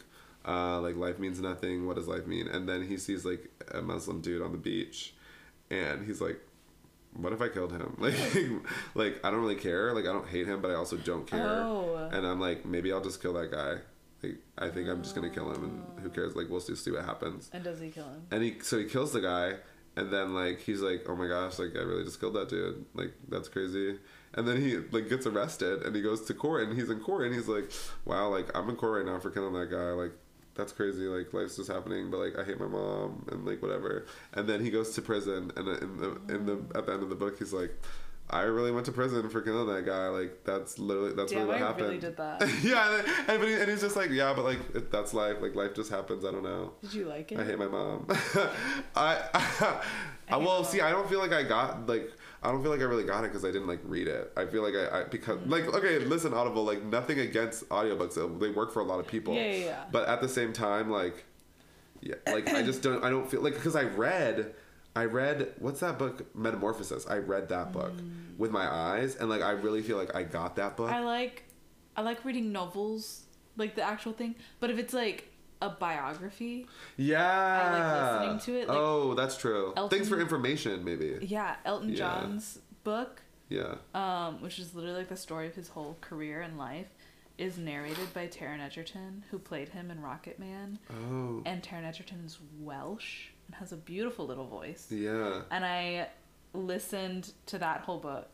uh 0.46 0.80
like 0.80 0.94
life 0.94 1.18
means 1.18 1.40
nothing 1.40 1.84
what 1.88 1.96
does 1.96 2.06
life 2.06 2.28
mean 2.28 2.46
and 2.46 2.68
then 2.68 2.80
he 2.86 2.96
sees 2.96 3.24
like 3.24 3.50
a 3.74 3.82
muslim 3.82 4.20
dude 4.20 4.40
on 4.40 4.52
the 4.52 4.58
beach 4.58 5.14
and 5.70 6.06
he's 6.06 6.20
like 6.20 6.40
what 7.14 7.32
if 7.32 7.40
i 7.40 7.48
killed 7.48 7.72
him? 7.72 7.96
Like 7.98 8.14
like 8.94 9.20
i 9.24 9.30
don't 9.30 9.40
really 9.40 9.56
care. 9.56 9.92
Like 9.92 10.04
i 10.04 10.12
don't 10.12 10.28
hate 10.28 10.46
him 10.46 10.60
but 10.60 10.70
i 10.70 10.74
also 10.74 10.96
don't 10.96 11.26
care. 11.26 11.62
Oh. 11.62 12.08
and 12.12 12.26
i'm 12.26 12.40
like 12.40 12.64
maybe 12.64 12.92
i'll 12.92 13.00
just 13.00 13.20
kill 13.20 13.32
that 13.34 13.50
guy. 13.50 13.76
Like 14.22 14.36
i 14.58 14.68
think 14.68 14.88
i'm 14.88 15.02
just 15.02 15.14
gonna 15.14 15.30
kill 15.30 15.50
him 15.52 15.64
and 15.64 16.00
who 16.02 16.10
cares? 16.10 16.36
Like 16.36 16.48
we'll 16.48 16.60
just 16.60 16.84
see 16.84 16.90
what 16.90 17.04
happens. 17.04 17.50
And 17.52 17.64
does 17.64 17.80
he 17.80 17.90
kill 17.90 18.04
him? 18.04 18.26
and 18.30 18.42
he 18.42 18.56
so 18.60 18.78
he 18.78 18.84
kills 18.84 19.12
the 19.12 19.20
guy 19.20 19.54
and 19.96 20.12
then 20.12 20.34
like 20.34 20.60
he's 20.60 20.80
like 20.80 21.06
oh 21.08 21.16
my 21.16 21.26
gosh 21.26 21.58
like 21.58 21.74
i 21.74 21.80
really 21.80 22.04
just 22.04 22.20
killed 22.20 22.34
that 22.34 22.48
dude. 22.48 22.84
Like 22.94 23.12
that's 23.28 23.48
crazy. 23.48 23.98
And 24.34 24.46
then 24.46 24.60
he 24.60 24.76
like 24.92 25.08
gets 25.08 25.26
arrested 25.26 25.82
and 25.82 25.96
he 25.96 26.02
goes 26.02 26.24
to 26.26 26.34
court 26.34 26.68
and 26.68 26.78
he's 26.78 26.90
in 26.90 27.00
court 27.00 27.24
and 27.26 27.34
he's 27.34 27.48
like 27.48 27.72
wow 28.04 28.28
like 28.28 28.54
i'm 28.56 28.68
in 28.68 28.76
court 28.76 28.98
right 28.98 29.12
now 29.12 29.18
for 29.18 29.30
killing 29.30 29.54
that 29.54 29.70
guy. 29.70 29.90
Like 29.92 30.12
that's 30.58 30.72
crazy 30.72 31.06
like 31.06 31.32
life's 31.32 31.56
just 31.56 31.70
happening 31.70 32.10
but 32.10 32.18
like 32.18 32.38
i 32.38 32.44
hate 32.44 32.60
my 32.60 32.66
mom 32.66 33.24
and 33.30 33.46
like 33.46 33.62
whatever 33.62 34.04
and 34.34 34.46
then 34.46 34.62
he 34.62 34.70
goes 34.70 34.90
to 34.94 35.00
prison 35.00 35.50
and 35.56 35.68
in 35.68 35.96
the 35.96 36.34
in 36.34 36.44
the 36.44 36.60
at 36.74 36.84
the 36.84 36.92
end 36.92 37.02
of 37.02 37.08
the 37.08 37.14
book 37.14 37.38
he's 37.38 37.52
like 37.52 37.72
I 38.30 38.42
really 38.42 38.70
went 38.70 38.84
to 38.86 38.92
prison 38.92 39.28
for 39.30 39.40
killing 39.40 39.74
that 39.74 39.86
guy. 39.86 40.08
Like 40.08 40.44
that's 40.44 40.78
literally 40.78 41.14
that's 41.14 41.32
Damn, 41.32 41.48
really 41.48 41.54
what 41.54 41.62
I 41.62 41.66
happened. 41.66 41.86
really 41.86 41.98
did 41.98 42.16
that. 42.18 42.42
yeah, 42.62 42.98
and, 43.26 43.42
and, 43.42 43.42
and 43.42 43.70
he's 43.70 43.80
just 43.80 43.96
like, 43.96 44.10
yeah, 44.10 44.34
but 44.34 44.44
like 44.44 44.58
it, 44.74 44.92
that's 44.92 45.14
life. 45.14 45.38
Like 45.40 45.54
life 45.54 45.74
just 45.74 45.90
happens. 45.90 46.26
I 46.26 46.30
don't 46.30 46.42
know. 46.42 46.72
Did 46.82 46.92
you 46.92 47.06
like 47.06 47.32
it? 47.32 47.38
I 47.38 47.44
hate 47.44 47.58
my 47.58 47.68
mom. 47.68 48.06
I, 48.94 49.22
I, 49.32 49.82
I 50.28 50.36
well, 50.36 50.62
see, 50.62 50.82
I 50.82 50.90
don't 50.90 51.08
feel 51.08 51.20
like 51.20 51.32
I 51.32 51.42
got 51.42 51.86
like 51.86 52.12
I 52.42 52.52
don't 52.52 52.62
feel 52.62 52.70
like 52.70 52.80
I 52.80 52.84
really 52.84 53.04
got 53.04 53.24
it 53.24 53.28
because 53.28 53.44
I 53.44 53.48
didn't 53.48 53.66
like 53.66 53.80
read 53.84 54.06
it. 54.06 54.32
I 54.36 54.46
feel 54.46 54.62
like 54.62 54.74
I, 54.74 55.00
I 55.00 55.04
because 55.04 55.38
Mm. 55.38 55.50
like 55.50 55.66
okay, 55.74 55.98
listen, 55.98 56.32
Audible, 56.32 56.64
like 56.64 56.82
nothing 56.84 57.18
against 57.18 57.68
audiobooks. 57.68 58.14
They 58.40 58.50
work 58.50 58.72
for 58.72 58.80
a 58.80 58.84
lot 58.84 59.00
of 59.00 59.06
people. 59.08 59.34
Yeah, 59.34 59.44
yeah, 59.46 59.64
yeah. 59.64 59.84
But 59.90 60.08
at 60.08 60.20
the 60.20 60.28
same 60.28 60.52
time, 60.52 60.88
like, 60.90 61.24
yeah, 62.00 62.14
like 62.26 62.48
I 62.52 62.62
just 62.62 62.82
don't. 62.82 63.02
I 63.02 63.10
don't 63.10 63.28
feel 63.28 63.40
like 63.42 63.54
because 63.54 63.74
I 63.76 63.82
read. 63.82 64.54
I 64.96 65.04
read 65.04 65.52
what's 65.58 65.80
that 65.80 65.98
book 65.98 66.34
Metamorphosis. 66.34 67.06
I 67.08 67.18
read 67.18 67.48
that 67.50 67.72
book 67.72 67.92
Mm. 67.96 68.36
with 68.38 68.50
my 68.50 68.66
eyes 68.72 69.14
and 69.16 69.28
like 69.28 69.42
I 69.42 69.50
really 69.52 69.82
feel 69.82 69.96
like 69.96 70.14
I 70.14 70.22
got 70.22 70.56
that 70.56 70.76
book. 70.76 70.90
I 70.90 71.00
like. 71.00 71.44
I 71.96 72.02
like 72.02 72.24
reading 72.24 72.52
novels, 72.52 73.22
like 73.56 73.74
the 73.74 73.82
actual 73.82 74.12
thing. 74.12 74.36
But 74.60 74.70
if 74.70 74.78
it's 74.78 74.94
like 74.94 75.32
a 75.60 75.70
biography, 75.70 76.66
Yeah. 76.96 77.22
I 77.24 77.78
like 77.78 78.22
listening 78.22 78.54
to 78.54 78.60
it, 78.62 78.68
like, 78.68 78.78
oh, 78.78 79.14
that's 79.14 79.36
true. 79.36 79.72
Elton- 79.76 79.90
Thanks 79.98 80.08
for 80.08 80.20
information, 80.20 80.84
maybe. 80.84 81.18
yeah, 81.22 81.56
Elton 81.64 81.90
Yeah. 81.90 81.96
John's 81.96 82.60
book, 82.84 83.22
Yeah. 83.48 83.74
um, 83.94 84.40
which 84.40 84.58
is 84.58 84.74
literally 84.74 84.98
like 84.98 85.08
the 85.08 85.16
story 85.16 85.46
of 85.46 85.54
his 85.54 85.68
whole 85.68 85.96
career 86.00 86.40
and 86.40 86.56
life, 86.58 86.88
is 87.38 87.56
narrated 87.58 88.12
by 88.14 88.26
Taron 88.26 88.60
Egerton, 88.60 89.24
who 89.30 89.38
played 89.38 89.68
him 89.70 89.90
in 89.90 89.98
Rocketman. 89.98 90.78
Oh. 90.90 91.42
And 91.46 91.62
Taron 91.62 91.84
Egerton's 91.84 92.38
Welsh 92.60 93.28
and 93.46 93.54
has 93.56 93.72
a 93.72 93.76
beautiful 93.76 94.26
little 94.26 94.46
voice. 94.46 94.88
Yeah. 94.90 95.42
And 95.50 95.64
I 95.64 96.08
listened 96.52 97.32
to 97.46 97.58
that 97.58 97.80
whole 97.82 97.98
book, 97.98 98.28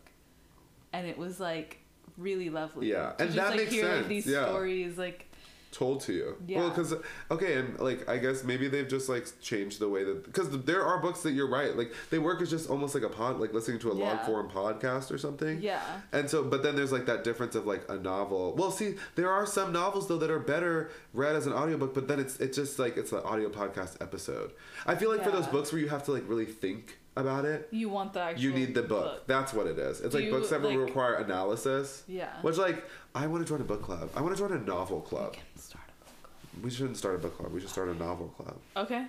and 0.93 1.07
it 1.07 1.19
was 1.19 1.41
like 1.41 1.79
really 2.17 2.49
lovely. 2.51 2.91
Yeah, 2.91 3.13
to 3.13 3.25
and 3.25 3.33
just, 3.33 3.37
that 3.37 3.49
like, 3.51 3.57
makes 3.61 3.73
hear 3.73 3.85
sense, 3.85 4.07
these 4.09 4.27
yeah. 4.27 4.47
stories, 4.47 4.97
like 4.99 5.31
told 5.75 6.01
to 6.03 6.13
you. 6.13 6.37
Yeah. 6.47 6.61
Well, 6.61 6.69
because 6.71 6.95
okay, 7.31 7.59
and 7.59 7.79
like 7.81 8.09
I 8.09 8.19
guess 8.19 8.45
maybe 8.45 8.69
they've 8.69 8.89
just 8.89 9.09
like 9.09 9.27
changed 9.43 9.81
the 9.81 9.89
way 9.89 10.05
that 10.05 10.25
because 10.25 10.49
there 10.63 10.85
are 10.85 10.99
books 11.01 11.23
that 11.23 11.33
you're 11.33 11.51
right, 11.51 11.77
like 11.77 11.93
they 12.11 12.19
work 12.19 12.41
as 12.41 12.51
just 12.51 12.71
almost 12.71 12.95
like 12.95 13.05
a 13.05 13.09
pod, 13.09 13.41
like 13.41 13.53
listening 13.53 13.79
to 13.81 13.91
a 13.91 13.95
long 13.95 14.19
form 14.25 14.49
podcast 14.49 15.11
or 15.11 15.19
something. 15.19 15.61
yeah, 15.61 15.81
And 16.13 16.31
so, 16.31 16.45
but 16.45 16.63
then 16.63 16.77
there's 16.77 16.93
like 16.93 17.07
that 17.07 17.25
difference 17.25 17.55
of 17.55 17.67
like 17.67 17.85
a 17.89 17.97
novel. 17.97 18.55
Well, 18.57 18.71
see, 18.71 18.95
there 19.17 19.31
are 19.31 19.47
some 19.47 19.73
novels 19.73 20.09
though 20.09 20.19
that 20.19 20.31
are 20.31 20.39
better 20.39 20.91
read 21.13 21.35
as 21.37 21.47
an 21.47 21.53
audiobook, 21.53 21.93
but 21.95 22.09
then 22.09 22.21
it's 22.21 22.39
it's 22.39 22.57
just 22.57 22.79
like 22.79 22.97
it's 22.97 23.13
an 23.13 23.21
audio 23.25 23.49
podcast 23.49 24.01
episode. 24.01 24.53
I 24.87 24.95
feel 24.95 25.11
like 25.11 25.25
for 25.25 25.31
those 25.31 25.47
books 25.49 25.73
where 25.73 25.81
you 25.81 25.89
have 25.89 26.05
to 26.05 26.13
like 26.13 26.29
really 26.29 26.47
think 26.47 26.99
about 27.17 27.45
it, 27.45 27.69
you 27.71 27.89
want 27.89 28.13
the 28.13 28.21
actual. 28.21 28.43
you 28.43 28.53
need 28.53 28.75
the 28.75 28.83
book. 28.83 29.27
That's 29.27 29.53
what 29.53 29.67
it 29.67 29.79
is. 29.79 30.01
It's 30.01 30.11
Do 30.13 30.19
like 30.19 30.25
you, 30.27 30.31
books 30.33 30.49
that 30.51 30.63
like- 30.63 30.77
require 30.79 31.15
analysis. 31.15 32.03
Yeah. 32.09 32.31
Which 32.43 32.57
like 32.57 32.85
I 33.15 33.27
want 33.27 33.47
to 33.47 33.49
join 33.49 33.61
a 33.61 33.65
book 33.65 33.83
club. 33.83 34.11
I 34.17 34.21
want 34.21 34.37
to 34.37 34.41
join 34.43 34.53
a 34.57 34.61
novel 34.63 35.01
We 35.01 35.07
club. 35.09 35.33
can 35.35 35.43
start 35.57 35.85
a 35.89 36.05
book. 36.05 36.65
We 36.65 36.71
shouldn't 36.71 36.97
start 36.97 37.15
a 37.15 37.19
book 37.19 37.37
club. 37.39 37.53
We 37.53 37.61
should 37.61 37.71
start 37.71 37.89
a 37.89 37.95
novel 37.95 38.29
club. 38.29 38.57
Okay, 38.77 39.07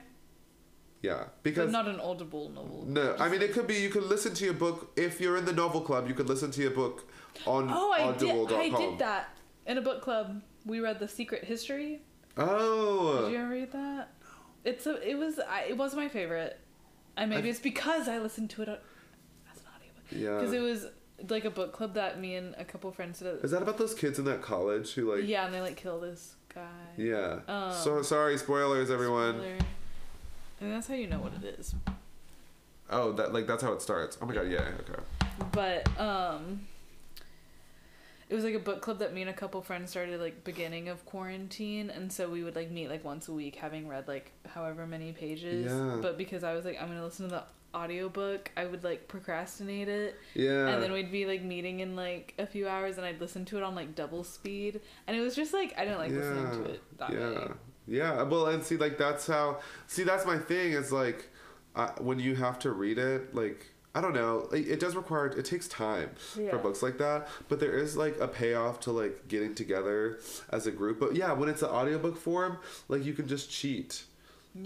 Yeah, 1.02 1.18
but 1.18 1.44
because 1.44 1.72
not 1.72 1.88
an 1.88 2.00
audible 2.00 2.50
novel. 2.50 2.84
no, 2.88 3.16
I 3.20 3.30
mean 3.30 3.42
it 3.42 3.54
could 3.54 3.68
be 3.68 3.76
you 3.76 3.90
could 3.90 4.04
listen 4.04 4.34
to 4.36 4.46
your 4.46 4.54
book 4.54 4.92
if 4.96 5.20
you're 5.20 5.38
in 5.38 5.46
the 5.46 5.54
novel 5.54 5.82
club. 5.82 6.08
You 6.08 6.14
could 6.14 6.30
listen 6.30 6.52
to 6.52 6.62
your 6.62 6.72
book 6.72 7.08
on 7.46 7.70
Oh, 7.72 7.92
I 7.92 8.12
did. 8.14 8.52
I 8.52 8.70
did 8.70 9.00
that 9.00 9.30
in 9.66 9.78
a 9.78 9.82
book 9.82 10.02
club. 10.02 10.42
We 10.66 10.80
read 10.80 11.00
The 11.00 11.08
Secret 11.08 11.44
History. 11.44 12.02
Oh, 12.38 13.22
Did 13.24 13.32
you 13.32 13.38
ever 13.38 13.50
read 13.50 13.72
that? 13.72 13.98
No. 13.98 14.06
It's 14.64 14.86
a. 14.88 15.08
It 15.08 15.16
was. 15.18 15.40
I, 15.40 15.66
it 15.70 15.78
was 15.78 15.94
my 15.96 16.08
favorite. 16.10 16.60
And 17.18 17.30
maybe 17.30 17.48
I- 17.48 17.52
it's 17.52 17.60
because 17.60 18.08
I 18.08 18.20
listened 18.20 18.50
to 18.52 18.62
it 18.64 18.68
as 18.70 18.78
an 19.58 19.64
audiobook. 19.76 20.04
yeah. 20.12 20.38
Because 20.38 20.54
it 20.54 20.60
was 20.62 20.88
like 21.30 21.46
a 21.46 21.50
book 21.50 21.72
club 21.74 21.94
that 21.94 22.20
me 22.20 22.36
and 22.36 22.54
a 22.58 22.66
couple 22.66 22.92
friends 22.92 23.20
did. 23.20 23.44
Is 23.44 23.52
that 23.52 23.62
about 23.62 23.78
those 23.78 23.94
kids 23.94 24.20
in 24.20 24.26
that 24.26 24.42
college 24.42 24.94
who 24.94 25.16
like? 25.16 25.28
yeah, 25.28 25.46
and 25.46 25.54
they 25.54 25.62
like 25.62 25.78
kill 25.78 26.00
this 26.00 26.36
guy. 26.54 26.62
Yeah. 26.98 27.40
Um, 27.48 27.72
so 27.74 28.02
sorry, 28.02 28.38
spoilers, 28.38 28.90
everyone. 28.92 29.36
Spoiler. 29.36 29.58
And 30.62 30.72
that's 30.74 30.88
how 30.88 30.94
you 30.96 31.08
know 31.08 31.20
what 31.20 31.34
it 31.42 31.44
is. 31.60 31.76
Oh, 32.90 33.12
that 33.14 33.34
like 33.34 33.48
that's 33.48 33.64
how 33.64 33.74
it 33.74 33.82
starts. 33.82 34.18
Oh 34.22 34.26
my 34.26 34.34
god, 34.34 34.48
yeah, 34.50 34.60
okay. 34.82 35.02
But 35.52 36.00
um 36.00 36.62
it 38.30 38.36
was 38.36 38.44
like 38.44 38.56
a 38.56 38.60
book 38.60 38.82
club 38.82 39.00
that 39.00 39.14
me 39.14 39.22
and 39.22 39.30
a 39.30 39.34
couple 39.34 39.62
friends 39.62 39.92
started 39.92 40.20
like 40.20 40.44
beginning 40.44 40.90
of 40.90 41.06
quarantine 41.06 41.90
and 41.90 42.12
so 42.12 42.30
we 42.30 42.44
would 42.44 42.56
like 42.56 42.72
meet 42.72 42.90
like 42.90 43.04
once 43.04 43.28
a 43.28 43.34
week 43.34 43.56
having 43.56 43.88
read 43.88 44.08
like 44.08 44.32
however 44.48 44.88
many 44.88 45.12
pages. 45.12 45.72
Yeah. 45.72 45.98
But 46.02 46.18
because 46.18 46.44
I 46.44 46.54
was 46.54 46.66
like 46.66 46.82
I'm 46.82 46.88
going 46.88 47.00
to 47.00 47.06
listen 47.06 47.30
to 47.30 47.36
the 47.36 47.44
audiobook, 47.78 48.50
I 48.56 48.66
would 48.66 48.84
like 48.84 49.08
procrastinate 49.08 49.90
it 49.90 50.16
Yeah. 50.34 50.68
and 50.68 50.82
then 50.82 50.92
we'd 50.92 51.12
be 51.12 51.26
like 51.26 51.44
meeting 51.44 51.82
in 51.82 51.96
like 51.96 52.34
a 52.40 52.48
few 52.48 52.68
hours 52.68 52.98
and 52.98 53.06
I'd 53.06 53.20
listen 53.22 53.46
to 53.46 53.58
it 53.58 53.64
on 53.64 53.76
like 53.76 53.96
double 53.96 54.24
speed 54.24 54.82
and 55.08 55.16
it 55.16 55.22
was 55.22 55.36
just 55.36 55.54
like 55.54 55.74
I 55.78 55.86
didn't 55.86 56.00
like 56.00 56.12
listening 56.12 56.64
to 56.64 56.72
it 56.72 56.82
that 56.98 57.14
yeah. 57.14 57.20
way. 57.30 57.48
Yeah. 57.88 58.24
Well, 58.24 58.48
and 58.48 58.64
see, 58.64 58.78
like 58.78 58.98
that's 58.98 59.28
how. 59.28 59.60
See, 59.88 60.04
that's 60.04 60.26
my 60.26 60.38
thing. 60.38 60.74
Is 60.74 60.92
like, 60.92 61.30
uh, 61.76 61.90
when 62.00 62.20
you 62.20 62.36
have 62.36 62.60
to 62.60 62.72
read 62.72 62.98
it, 62.98 63.36
like. 63.36 63.72
I 63.96 64.02
don't 64.02 64.14
know. 64.14 64.50
It, 64.52 64.68
it 64.68 64.80
does 64.82 64.96
require. 64.96 65.28
It 65.28 65.46
takes 65.46 65.68
time 65.70 66.10
Yeah. 66.38 66.50
for 66.52 66.58
books 66.58 66.84
like 66.84 66.98
that, 67.00 67.28
but 67.50 67.60
there 67.62 67.72
is 67.78 67.96
like 67.96 68.20
a 68.20 68.28
payoff 68.28 68.82
to 68.82 68.92
like 68.92 69.28
getting 69.30 69.56
together 69.56 70.20
as 70.52 70.68
a 70.68 70.72
group. 70.72 71.00
But 71.00 71.16
yeah, 71.16 71.32
when 71.32 71.48
it's 71.50 71.62
an 71.62 71.70
audiobook 71.70 72.18
form, 72.18 72.58
like 72.90 73.06
you 73.06 73.14
can 73.14 73.28
just 73.28 73.50
cheat, 73.50 74.04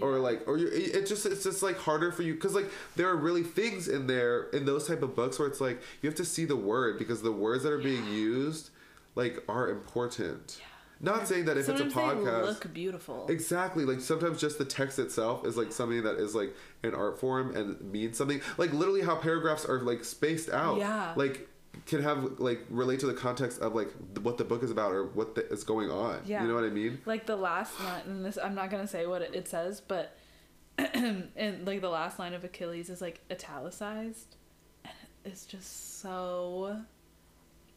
or 0.02 0.18
like, 0.20 0.48
or 0.48 0.58
you. 0.58 0.68
It 0.68 0.96
it 0.96 1.06
just 1.08 1.26
it's 1.28 1.44
just 1.44 1.62
like 1.64 1.78
harder 1.78 2.12
for 2.12 2.24
you 2.24 2.34
because 2.34 2.56
like 2.56 2.70
there 2.96 3.08
are 3.08 3.16
really 3.16 3.44
things 3.44 3.88
in 3.88 4.08
there 4.08 4.44
in 4.50 4.66
those 4.66 4.88
type 4.88 5.04
of 5.04 5.16
books 5.16 5.38
where 5.40 5.48
it's 5.48 5.62
like 5.62 5.80
you 6.02 6.10
have 6.10 6.18
to 6.18 6.26
see 6.26 6.46
the 6.46 6.56
word 6.56 6.98
because 7.00 7.22
the 7.22 7.32
words 7.32 7.64
that 7.64 7.72
are 7.72 7.78
being 7.78 8.06
used, 8.08 8.72
like, 9.16 9.44
are 9.48 9.70
important. 9.70 10.60
Not 11.02 11.28
saying 11.28 11.46
that 11.46 11.58
if 11.58 11.66
Sometimes 11.66 11.88
it's 11.88 11.96
a 11.96 12.00
podcast. 12.00 12.44
look 12.44 12.74
beautiful. 12.74 13.26
Exactly. 13.30 13.86
Like 13.86 14.02
sometimes 14.02 14.40
just 14.42 14.58
the 14.58 14.66
text 14.66 15.00
itself 15.00 15.46
is 15.46 15.56
like 15.56 15.72
something 15.72 16.04
that 16.04 16.18
is 16.18 16.36
like 16.36 16.54
an 16.84 16.94
art 16.94 17.20
form 17.20 17.56
and 17.56 17.80
means 17.92 18.18
something. 18.18 18.42
Like 18.58 18.74
literally 18.74 19.02
how 19.02 19.16
paragraphs 19.16 19.66
are 19.66 19.80
like 19.82 20.04
spaced 20.04 20.50
out. 20.50 20.78
Yeah. 20.80 21.14
Like 21.16 21.48
can 21.86 22.02
have 22.04 22.40
like 22.40 22.66
relate 22.70 23.00
to 23.00 23.06
the 23.06 23.14
context 23.14 23.62
of 23.62 23.74
like 23.76 23.90
what 24.22 24.38
the 24.38 24.44
book 24.44 24.62
is 24.64 24.72
about 24.72 24.92
or 24.92 25.06
what 25.06 25.36
the, 25.36 25.48
is 25.50 25.64
going 25.64 25.90
on. 25.90 26.20
Yeah. 26.26 26.42
You 26.42 26.50
know 26.50 26.56
what 26.56 26.64
I 26.66 26.70
mean? 26.70 27.00
like 27.06 27.26
the 27.26 27.36
last 27.38 27.80
line 27.80 28.02
and 28.08 28.26
this 28.26 28.38
i'm 28.44 28.56
not 28.56 28.70
gonna 28.70 28.88
say 28.88 29.06
what 29.06 29.22
it, 29.22 29.34
it 29.34 29.48
says 29.48 29.80
but 29.80 30.18
and 30.78 31.66
like 31.66 31.80
the 31.82 31.90
last 31.90 32.20
line 32.20 32.34
of 32.34 32.44
achilles 32.44 32.90
is 32.90 33.00
like 33.02 33.22
italicized 33.32 34.36
and 34.84 34.94
it's 35.24 35.46
just 35.46 36.02
so 36.02 36.82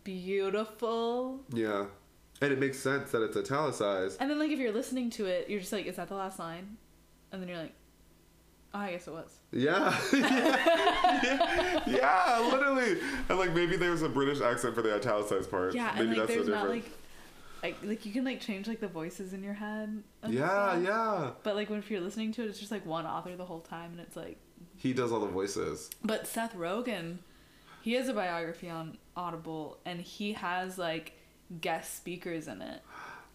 beautiful 0.05 1.41
Yeah. 1.53 1.87
And 2.43 2.53
it 2.53 2.59
makes 2.59 2.79
sense 2.79 3.11
that 3.13 3.23
it's 3.23 3.37
italicized. 3.37 4.19
and 4.21 4.29
then 4.31 4.39
like 4.39 4.51
if 4.51 4.59
you're 4.59 4.73
listening 4.73 5.09
to 5.11 5.27
it 5.27 5.49
you're 5.49 5.61
just 5.61 5.73
like 5.73 5.87
is 5.87 5.97
that 5.97 6.09
the 6.09 6.15
last 6.15 6.39
line 6.39 6.77
and 7.31 7.41
then 7.41 7.49
you're 7.49 7.59
like 7.59 7.73
oh 8.75 8.79
i 8.81 8.91
guess 8.91 9.07
it 9.07 9.13
was 9.13 9.39
Yeah. 9.53 9.97
yeah. 10.13 11.83
yeah, 11.87 12.49
literally. 12.51 12.99
And 13.29 13.39
like 13.39 13.53
maybe 13.53 13.77
there's 13.77 14.03
a 14.03 14.09
British 14.09 14.41
accent 14.41 14.75
for 14.75 14.83
the 14.83 14.95
italicized 14.95 15.51
part. 15.51 15.75
yeah 15.75 15.93
maybe 15.95 16.01
and 16.01 16.09
like 16.11 16.19
that's 16.19 16.29
there's 16.35 16.47
the 16.47 16.53
not 16.53 16.63
difference. 16.63 16.85
like 17.63 17.73
like 17.81 17.85
like 17.85 18.07
you 18.07 18.13
can 18.13 18.25
like 18.25 18.41
change 18.41 18.67
like 18.67 18.81
the 18.81 18.89
voices 18.89 19.33
in 19.33 19.43
your 19.43 19.55
head 19.55 20.03
yeah, 20.29 20.79
yeah. 20.81 21.31
but 21.45 21.55
like 21.55 21.71
when 21.71 21.79
if 21.79 21.91
you're 21.91 22.01
listening 22.01 22.33
to 22.33 22.43
it 22.43 22.47
it's 22.49 22.59
just 22.59 22.73
like 22.73 22.85
one 22.85 23.07
author 23.07 23.37
the 23.37 23.45
whole 23.45 23.61
time 23.61 23.93
and 23.93 24.01
it's 24.01 24.17
like 24.17 24.37
He 24.77 24.93
does 24.93 25.13
all 25.13 25.21
the 25.21 25.27
voices. 25.29 25.89
But 26.05 26.27
Seth 26.27 26.57
Rogen, 26.57 27.19
he 27.83 27.93
has 27.93 28.09
a 28.09 28.13
biography 28.15 28.69
on 28.69 28.99
Audible, 29.17 29.79
and 29.85 30.01
he 30.01 30.33
has 30.33 30.77
like 30.79 31.13
guest 31.61 31.97
speakers 31.97 32.49
in 32.49 32.63
it. 32.63 32.81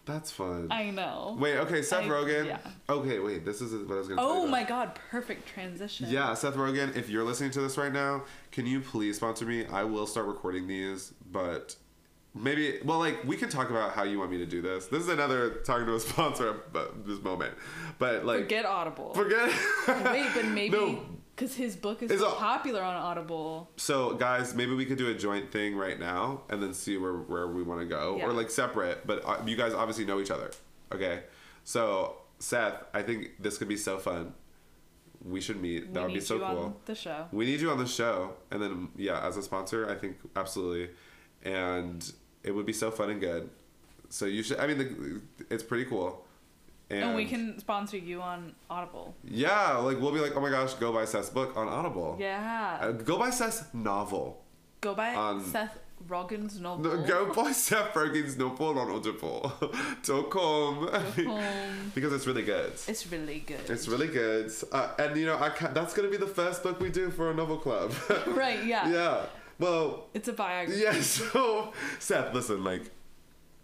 That's 0.06 0.30
fun. 0.30 0.68
I 0.70 0.88
know. 0.90 1.36
Wait, 1.38 1.58
okay, 1.58 1.82
Seth 1.82 2.04
I- 2.04 2.08
Rogen. 2.08 2.46
yeah. 2.46 2.58
Okay, 2.88 3.18
wait, 3.18 3.44
this 3.44 3.60
is 3.60 3.72
what 3.86 3.94
I 3.94 3.98
was 3.98 4.08
gonna 4.08 4.20
say. 4.22 4.26
Oh 4.26 4.46
my 4.46 4.64
god, 4.64 4.98
perfect 5.10 5.46
transition. 5.46 6.08
Yeah, 6.08 6.32
Seth 6.32 6.54
Rogen, 6.54 6.96
if 6.96 7.10
you're 7.10 7.24
listening 7.24 7.50
to 7.52 7.60
this 7.60 7.76
right 7.76 7.92
now, 7.92 8.24
can 8.50 8.64
you 8.64 8.80
please 8.80 9.16
sponsor 9.16 9.44
me? 9.44 9.66
I 9.66 9.84
will 9.84 10.06
start 10.06 10.26
recording 10.26 10.66
these, 10.66 11.12
but 11.30 11.76
maybe, 12.34 12.78
well, 12.86 12.98
like, 12.98 13.22
we 13.24 13.36
can 13.36 13.50
talk 13.50 13.68
about 13.68 13.92
how 13.92 14.04
you 14.04 14.18
want 14.18 14.30
me 14.30 14.38
to 14.38 14.46
do 14.46 14.62
this. 14.62 14.86
This 14.86 15.02
is 15.02 15.08
another 15.08 15.56
talking 15.66 15.84
to 15.86 15.94
a 15.96 16.00
sponsor 16.00 16.56
at 16.74 17.06
this 17.06 17.20
moment. 17.22 17.52
But, 17.98 18.24
like, 18.24 18.40
Forget 18.40 18.64
Audible. 18.64 19.12
forget. 19.12 19.48
Wait, 20.06 20.28
but 20.34 20.44
maybe 20.46 20.74
No. 20.76 21.00
Because 21.38 21.54
his 21.54 21.76
book 21.76 22.02
is 22.02 22.10
Is 22.10 22.20
so 22.20 22.32
popular 22.32 22.82
on 22.82 22.96
Audible. 22.96 23.70
So, 23.76 24.14
guys, 24.14 24.54
maybe 24.54 24.74
we 24.74 24.84
could 24.84 24.98
do 24.98 25.08
a 25.08 25.14
joint 25.14 25.52
thing 25.52 25.76
right 25.76 25.98
now 25.98 26.42
and 26.48 26.60
then 26.60 26.74
see 26.74 26.96
where, 26.96 27.14
where 27.14 27.46
we 27.46 27.62
want 27.62 27.80
to 27.80 27.86
go. 27.86 28.16
Yeah. 28.18 28.26
Or, 28.26 28.32
like, 28.32 28.50
separate, 28.50 29.06
but 29.06 29.24
uh, 29.24 29.38
you 29.46 29.56
guys 29.56 29.72
obviously 29.72 30.04
know 30.04 30.20
each 30.20 30.32
other. 30.32 30.50
Okay? 30.92 31.22
So, 31.62 32.16
Seth, 32.40 32.84
I 32.92 33.02
think 33.02 33.40
this 33.40 33.56
could 33.56 33.68
be 33.68 33.76
so 33.76 33.98
fun. 33.98 34.34
We 35.24 35.40
should 35.40 35.60
meet. 35.60 35.94
That 35.94 36.00
we 36.00 36.04
would 36.04 36.08
be 36.08 36.14
need 36.14 36.26
so 36.26 36.34
you 36.34 36.40
cool. 36.40 36.58
on 36.58 36.74
the 36.84 36.94
show. 36.94 37.26
We 37.32 37.46
need 37.46 37.60
you 37.60 37.70
on 37.70 37.78
the 37.78 37.86
show, 37.86 38.34
and 38.52 38.62
then 38.62 38.88
yeah, 38.96 39.26
as 39.26 39.36
a 39.36 39.42
sponsor, 39.42 39.90
I 39.90 39.96
think 39.96 40.16
absolutely, 40.36 40.90
and 41.42 42.12
it 42.44 42.52
would 42.52 42.66
be 42.66 42.72
so 42.72 42.92
fun 42.92 43.10
and 43.10 43.20
good. 43.20 43.50
So 44.10 44.26
you 44.26 44.44
should. 44.44 44.60
I 44.60 44.68
mean, 44.68 44.78
the, 44.78 45.20
it's 45.50 45.64
pretty 45.64 45.86
cool. 45.86 46.24
And, 46.90 47.02
And 47.04 47.14
we 47.16 47.26
can 47.26 47.58
sponsor 47.58 47.98
you 47.98 48.22
on 48.22 48.54
Audible. 48.70 49.14
Yeah, 49.24 49.76
like 49.76 50.00
we'll 50.00 50.12
be 50.12 50.20
like, 50.20 50.34
oh 50.36 50.40
my 50.40 50.48
gosh, 50.50 50.72
go 50.74 50.90
buy 50.92 51.04
Seth's 51.04 51.28
book 51.30 51.54
on 51.56 51.68
Audible. 51.68 52.16
Yeah. 52.18 52.78
Uh, 52.80 52.92
go 52.92 53.18
buy 53.18 53.28
Seth's 53.30 53.64
novel. 53.74 54.42
go 54.80 54.94
buy 54.94 55.14
on- 55.14 55.44
Seth 55.44 55.78
Rogen's 56.08 56.60
novel. 56.60 56.84
No, 56.96 57.02
go 57.06 57.32
buy 57.34 57.50
Seth 57.52 57.92
Rogen's 57.92 58.38
novel 58.38 58.78
on 58.78 58.88
Audible.com 58.90 60.88
Home. 61.26 61.90
because 61.94 62.12
it's 62.12 62.26
really 62.26 62.42
good. 62.42 62.72
It's 62.86 63.06
really 63.08 63.40
good. 63.40 63.68
It's 63.68 63.88
really 63.88 64.06
good, 64.06 64.50
uh, 64.72 64.92
and 64.98 65.16
you 65.16 65.26
know, 65.26 65.36
I 65.38 65.50
ca 65.50 65.68
that's 65.72 65.92
gonna 65.94 66.08
be 66.08 66.16
the 66.16 66.26
first 66.26 66.62
book 66.62 66.80
we 66.80 66.88
do 66.90 67.10
for 67.10 67.30
a 67.30 67.34
novel 67.34 67.58
club. 67.58 67.92
right. 68.28 68.64
Yeah. 68.64 68.88
yeah. 68.88 69.20
Well, 69.58 70.06
It's 70.14 70.28
a 70.28 70.32
biography. 70.32 70.80
Yeah, 70.82 71.00
so 71.00 71.72
Seth, 71.98 72.32
listen, 72.32 72.62
like 72.62 72.92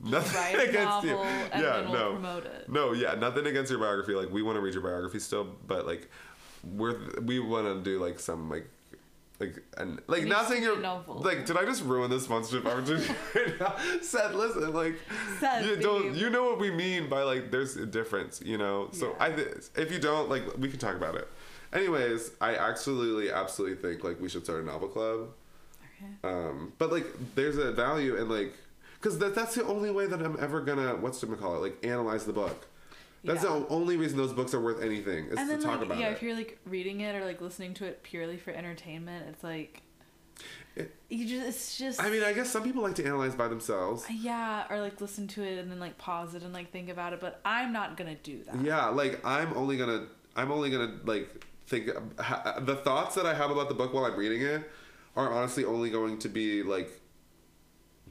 nothing 0.01 0.57
Write 0.57 0.69
against 0.69 1.05
you. 1.05 1.11
yeah, 1.17 1.81
we'll 1.83 1.93
no, 1.93 2.13
promote 2.13 2.47
it. 2.47 2.69
no, 2.69 2.93
yeah, 2.93 3.15
nothing 3.15 3.47
against 3.47 3.71
your 3.71 3.81
biography. 3.81 4.15
Like 4.15 4.31
we 4.31 4.43
want 4.43 4.57
to 4.57 4.61
read 4.61 4.75
your 4.75 4.83
biography 4.83 5.19
still, 5.19 5.47
but 5.67 5.87
like 5.87 6.11
we're 6.63 6.97
we 7.23 7.39
want 7.41 7.67
to 7.67 7.83
do 7.83 8.03
like 8.03 8.19
some 8.19 8.49
like 8.51 8.67
Like 9.41 9.63
and 9.77 10.01
like 10.07 10.25
not 10.25 10.49
saying 10.49 10.63
you're 10.63 10.79
novel. 10.81 11.17
like. 11.21 11.45
Did 11.45 11.57
I 11.57 11.65
just 11.65 11.83
ruin 11.85 12.09
the 12.11 12.21
sponsorship 12.21 12.65
opportunity 12.67 13.13
right 13.35 13.61
now? 13.61 13.75
Said, 14.01 14.35
listen, 14.35 14.73
like 14.73 14.95
Seth, 15.41 15.67
you 15.67 15.77
don't. 15.77 16.13
babe. 16.13 16.17
You 16.17 16.31
know 16.31 16.45
what 16.45 16.59
we 16.61 16.71
mean 16.71 17.09
by 17.09 17.23
like 17.25 17.51
there's 17.51 17.77
a 17.77 17.85
difference. 17.87 18.41
You 18.45 18.59
know. 18.59 18.89
So 18.93 19.09
Yeah. 19.09 19.25
I 19.27 19.31
th- 19.33 19.49
if 19.77 19.91
you 19.93 19.99
don't 19.99 20.29
like, 20.31 20.45
we 20.57 20.69
can 20.69 20.79
talk 20.79 20.95
about 20.97 21.17
it. 21.17 21.27
Anyways, 21.73 22.31
I 22.41 22.55
absolutely, 22.57 23.33
absolutely 23.33 23.77
think 23.83 24.05
like 24.05 24.21
we 24.21 24.29
should 24.29 24.45
start 24.45 24.63
a 24.63 24.67
novel 24.67 24.87
club. 24.89 25.29
Okay. 25.83 26.13
Um, 26.23 26.73
but 26.79 26.93
like, 26.93 27.07
there's 27.35 27.59
a 27.59 27.73
value 27.73 28.15
in 28.17 28.29
like, 28.29 28.55
because 29.05 29.19
that, 29.19 29.35
that's 29.35 29.55
the 29.55 29.65
only 29.67 29.91
way 29.91 30.07
that 30.07 30.23
I'm 30.23 30.39
ever 30.41 30.63
gonna 30.63 30.97
what's 30.97 31.21
to 31.21 31.27
call 31.27 31.57
it 31.57 31.59
like 31.61 31.85
analyze 31.85 32.25
the 32.25 32.33
book. 32.33 32.67
That's 33.23 33.45
Yeah. 33.45 33.51
the 33.61 33.69
only 33.69 33.99
reason 33.99 34.17
those 34.17 34.33
books 34.33 34.55
are 34.55 34.61
worth 34.61 34.83
anything 34.83 35.27
is 35.27 35.37
And 35.39 35.49
to 35.51 35.57
then 35.57 35.61
talk 35.61 35.77
like 35.81 35.87
about 35.87 35.99
yeah, 35.99 36.07
it. 36.07 36.09
Yeah, 36.11 36.15
if 36.17 36.23
you're 36.23 36.35
like 36.35 36.59
reading 36.65 37.03
it 37.03 37.15
or 37.15 37.23
like 37.27 37.43
listening 37.43 37.75
to 37.75 37.85
it 37.85 38.03
purely 38.03 38.39
for 38.39 38.51
entertainment, 38.53 39.27
it's 39.29 39.45
like 39.45 39.83
It- 40.75 40.95
you 41.11 41.27
just 41.27 41.47
it's 41.47 41.77
just 41.79 42.03
I 42.03 42.09
mean, 42.09 42.23
I 42.23 42.33
guess 42.33 42.49
some 42.49 42.63
people 42.63 42.83
like 42.83 42.95
to 42.95 43.05
analyze 43.05 43.35
by 43.35 43.47
themselves. 43.49 44.05
Uh, 44.05 44.15
yeah, 44.15 44.65
or 44.71 44.81
like 44.81 44.99
listen 45.03 45.29
to 45.29 45.43
it 45.43 45.59
and 45.59 45.71
then 45.71 45.81
like 45.81 45.99
pause 45.99 46.35
it 46.35 46.43
and 46.43 46.55
like 46.55 46.73
think 46.73 46.89
about 46.89 47.13
it, 47.13 47.21
but 47.21 47.41
I'm 47.45 47.75
not 47.75 47.99
gonna 47.99 48.15
do 48.17 48.43
that. 48.45 48.59
Yeah, 48.63 48.87
like 48.87 49.23
I'm 49.25 49.53
only 49.55 49.77
gonna, 49.77 50.07
I'm 50.35 50.51
only 50.51 50.71
gonna 50.71 50.99
like 51.05 51.45
think 51.67 51.91
ha, 52.19 52.59
the 52.59 52.77
thoughts 52.77 53.15
that 53.17 53.27
I 53.27 53.35
have 53.35 53.51
about 53.51 53.69
the 53.69 53.75
book 53.75 53.93
while 53.93 54.07
I'm 54.07 54.17
reading 54.17 54.41
it 54.41 54.71
are 55.15 55.31
honestly 55.31 55.65
only 55.67 55.91
going 55.91 56.19
to 56.21 56.29
be 56.31 56.63
like 56.63 56.91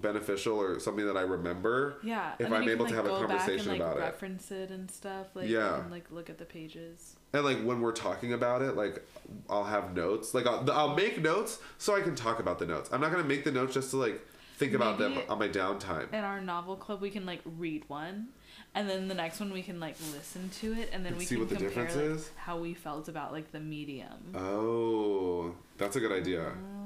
beneficial 0.03 0.61
or 0.61 0.79
something 0.79 1.05
that 1.07 1.17
I 1.17 1.21
remember. 1.21 1.95
Yeah. 2.03 2.33
If 2.37 2.45
and 2.45 2.53
I'm 2.55 2.69
able 2.69 2.85
can, 2.85 2.93
to 2.93 3.01
like, 3.01 3.09
have 3.11 3.21
a 3.23 3.25
conversation 3.27 3.71
and, 3.71 3.79
like, 3.79 3.81
about 3.81 3.97
it. 3.97 4.01
reference 4.01 4.51
it 4.51 4.69
and 4.69 4.91
stuff. 4.91 5.27
Like 5.33 5.49
Yeah. 5.49 5.79
and 5.79 5.89
like 5.89 6.11
look 6.11 6.29
at 6.29 6.37
the 6.37 6.45
pages. 6.45 7.15
And 7.33 7.43
like 7.43 7.57
when 7.63 7.81
we're 7.81 7.93
talking 7.93 8.33
about 8.33 8.61
it, 8.61 8.75
like 8.75 9.03
I'll 9.49 9.63
have 9.63 9.95
notes. 9.95 10.35
Like 10.35 10.45
I'll, 10.45 10.69
I'll 10.71 10.93
make 10.95 11.19
notes 11.19 11.57
so 11.79 11.95
I 11.95 12.01
can 12.01 12.13
talk 12.13 12.39
about 12.39 12.59
the 12.59 12.67
notes. 12.67 12.89
I'm 12.93 13.01
not 13.01 13.09
gonna 13.11 13.23
make 13.23 13.43
the 13.43 13.51
notes 13.51 13.73
just 13.73 13.89
to 13.91 13.97
like 13.97 14.21
think 14.57 14.73
about 14.73 14.99
them 14.99 15.17
on 15.29 15.39
my 15.39 15.49
downtime. 15.49 16.13
In 16.13 16.23
our 16.23 16.39
novel 16.39 16.75
club, 16.75 17.01
we 17.01 17.09
can 17.09 17.25
like 17.25 17.41
read 17.43 17.83
one, 17.87 18.27
and 18.75 18.87
then 18.87 19.07
the 19.07 19.15
next 19.15 19.39
one 19.39 19.51
we 19.51 19.63
can 19.63 19.79
like 19.79 19.95
listen 20.13 20.49
to 20.61 20.73
it, 20.73 20.89
and 20.93 21.03
then 21.03 21.13
And 21.13 21.17
we 21.19 21.25
see 21.25 21.35
can 21.35 21.39
what 21.45 21.49
the 21.49 21.55
compare 21.55 21.85
difference 21.85 21.95
like, 21.95 22.17
is? 22.17 22.29
how 22.35 22.59
we 22.59 22.73
felt 22.75 23.07
about 23.07 23.31
like 23.31 23.51
the 23.51 23.59
medium. 23.59 24.35
Oh, 24.35 25.55
that's 25.79 25.95
a 25.95 25.99
good 25.99 26.11
idea. 26.11 26.43
Well, 26.43 26.82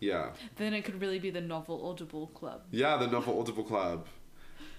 Yeah, 0.00 0.30
then 0.56 0.72
it 0.74 0.82
could 0.84 1.00
really 1.00 1.18
be 1.18 1.30
the 1.30 1.40
novel 1.42 1.86
audible 1.88 2.28
club. 2.28 2.62
yeah, 2.70 2.96
the 2.96 3.06
novel 3.06 3.38
audible 3.38 3.64
club. 3.64 4.06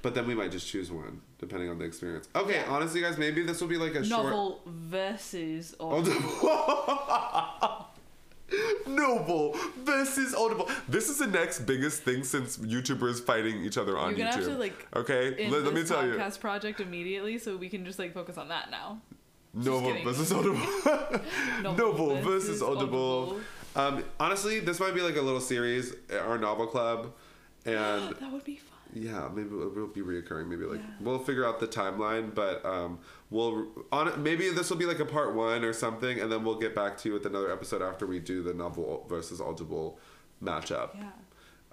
But 0.02 0.16
then 0.16 0.26
we 0.26 0.34
might 0.34 0.52
just 0.52 0.68
choose 0.68 0.92
one 0.92 1.22
depending 1.38 1.70
on 1.70 1.78
the 1.78 1.86
experience. 1.86 2.28
Okay, 2.36 2.56
Yeah. 2.56 2.66
honestly, 2.70 3.02
guys, 3.02 3.18
maybe 3.20 3.44
this 3.44 3.62
will 3.62 3.68
be 3.68 3.78
like 3.78 3.94
a 3.94 4.04
short. 4.04 4.26
Novel 4.26 4.62
versus 4.66 5.76
audible. 5.80 6.18
Noble 8.88 9.56
versus 9.78 10.36
Audible. 10.36 10.70
This 10.90 11.08
is 11.10 11.20
the 11.20 11.28
next 11.28 11.60
biggest 11.62 12.04
thing 12.04 12.24
since 12.26 12.58
YouTubers 12.58 13.24
fighting 13.24 13.64
each 13.64 13.78
other 13.78 13.98
on 13.98 14.10
You're 14.10 14.28
gonna 14.28 14.32
YouTube. 14.32 14.48
have 14.50 14.54
to 14.54 14.58
like 14.58 14.88
okay, 14.96 15.50
let, 15.50 15.64
let 15.64 15.74
me 15.74 15.84
tell 15.86 16.06
you. 16.06 16.14
podcast 16.16 16.40
project 16.42 16.82
immediately, 16.82 17.38
so 17.38 17.56
we 17.56 17.70
can 17.70 17.86
just 17.86 17.98
like 17.98 18.14
focus 18.14 18.38
on 18.38 18.50
that 18.50 18.70
now. 18.70 19.00
Noble 19.54 19.94
versus 20.04 20.32
Audible. 20.34 20.60
Noble 21.62 22.16
versus 22.22 22.62
Audible. 22.62 23.22
Audible. 23.24 23.42
Um, 23.76 24.04
honestly, 24.20 24.60
this 24.60 24.80
might 24.80 24.94
be 24.94 25.02
like 25.02 25.16
a 25.16 25.22
little 25.22 25.40
series, 25.42 25.94
our 26.12 26.38
novel 26.38 26.68
club, 26.68 27.14
and 27.66 28.16
that 28.16 28.32
would 28.32 28.44
be 28.44 28.58
fun. 28.58 28.78
yeah, 28.94 29.30
maybe 29.34 29.48
it 29.50 29.76
will 29.76 29.88
be 29.88 30.02
reoccurring. 30.02 30.48
Maybe 30.48 30.66
like 30.66 30.80
Yeah. 30.80 30.86
we'll 31.00 31.20
figure 31.20 31.46
out 31.46 31.60
the 31.60 31.68
timeline, 31.68 32.34
but 32.36 32.66
um, 32.66 33.00
we'll 33.30 33.68
on 33.92 34.22
maybe 34.22 34.50
this 34.50 34.70
will 34.70 34.78
be 34.78 34.86
like 34.86 35.00
a 35.00 35.06
part 35.06 35.34
one 35.36 35.64
or 35.64 35.72
something, 35.74 36.20
and 36.20 36.32
then 36.32 36.44
we'll 36.44 36.60
get 36.60 36.76
back 36.76 36.98
to 37.00 37.10
you 37.10 37.14
with 37.14 37.26
another 37.26 37.52
episode 37.52 37.82
after 37.82 38.06
we 38.06 38.20
do 38.20 38.44
the 38.44 38.54
novel 38.54 39.06
versus 39.10 39.40
Audible 39.40 39.98
matchup. 40.44 40.90
Yeah. 40.96 41.10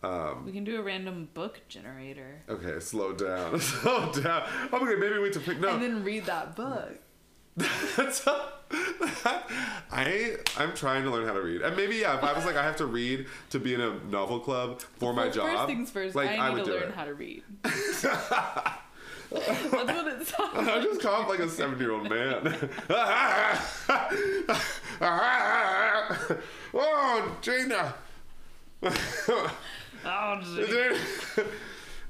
Um, 0.00 0.44
We 0.46 0.52
can 0.52 0.62
do 0.62 0.78
a 0.78 0.82
random 0.82 1.28
book 1.34 1.60
generator. 1.68 2.42
okay, 2.48 2.78
slow 2.78 3.12
down, 3.12 3.58
slow 3.72 4.12
down. 4.12 4.44
Okay, 4.72 4.94
maybe 4.94 5.18
wait 5.18 5.32
to 5.32 5.40
pick 5.40 5.58
no. 5.58 5.70
And 5.70 5.82
then 5.82 6.04
read 6.04 6.26
that 6.26 6.54
book. 6.54 6.98
That's 7.96 8.20
I 9.90 10.36
I'm 10.56 10.74
trying 10.74 11.04
to 11.04 11.10
learn 11.10 11.26
how 11.26 11.32
to 11.32 11.40
read, 11.40 11.62
and 11.62 11.76
maybe 11.76 11.96
yeah. 11.96 12.16
If 12.16 12.24
I 12.24 12.32
was 12.34 12.44
like 12.44 12.56
I 12.56 12.62
have 12.64 12.76
to 12.76 12.86
read 12.86 13.26
to 13.50 13.58
be 13.58 13.74
in 13.74 13.80
a 13.80 13.98
novel 14.04 14.40
club 14.40 14.80
for 14.98 15.12
my 15.12 15.28
job, 15.28 15.50
First 15.56 15.66
things 15.66 15.90
first, 15.90 16.14
like 16.14 16.30
I 16.30 16.48
need 16.48 16.54
would 16.56 16.64
to 16.66 16.72
learn 16.72 16.82
it. 16.90 16.94
how 16.94 17.04
to 17.04 17.14
read. 17.14 17.42
That's 17.62 18.04
what 19.62 20.06
it 20.08 20.26
sounds 20.26 20.68
I 20.68 20.80
just 20.82 21.00
coughed 21.02 21.28
like 21.28 21.40
a 21.40 21.48
seven 21.48 21.78
year 21.78 21.92
old 21.92 22.08
man. 22.08 22.70
oh, 26.74 27.36
Gina. 27.42 27.94
Oh. 28.82 30.40
Gina. 30.42 31.48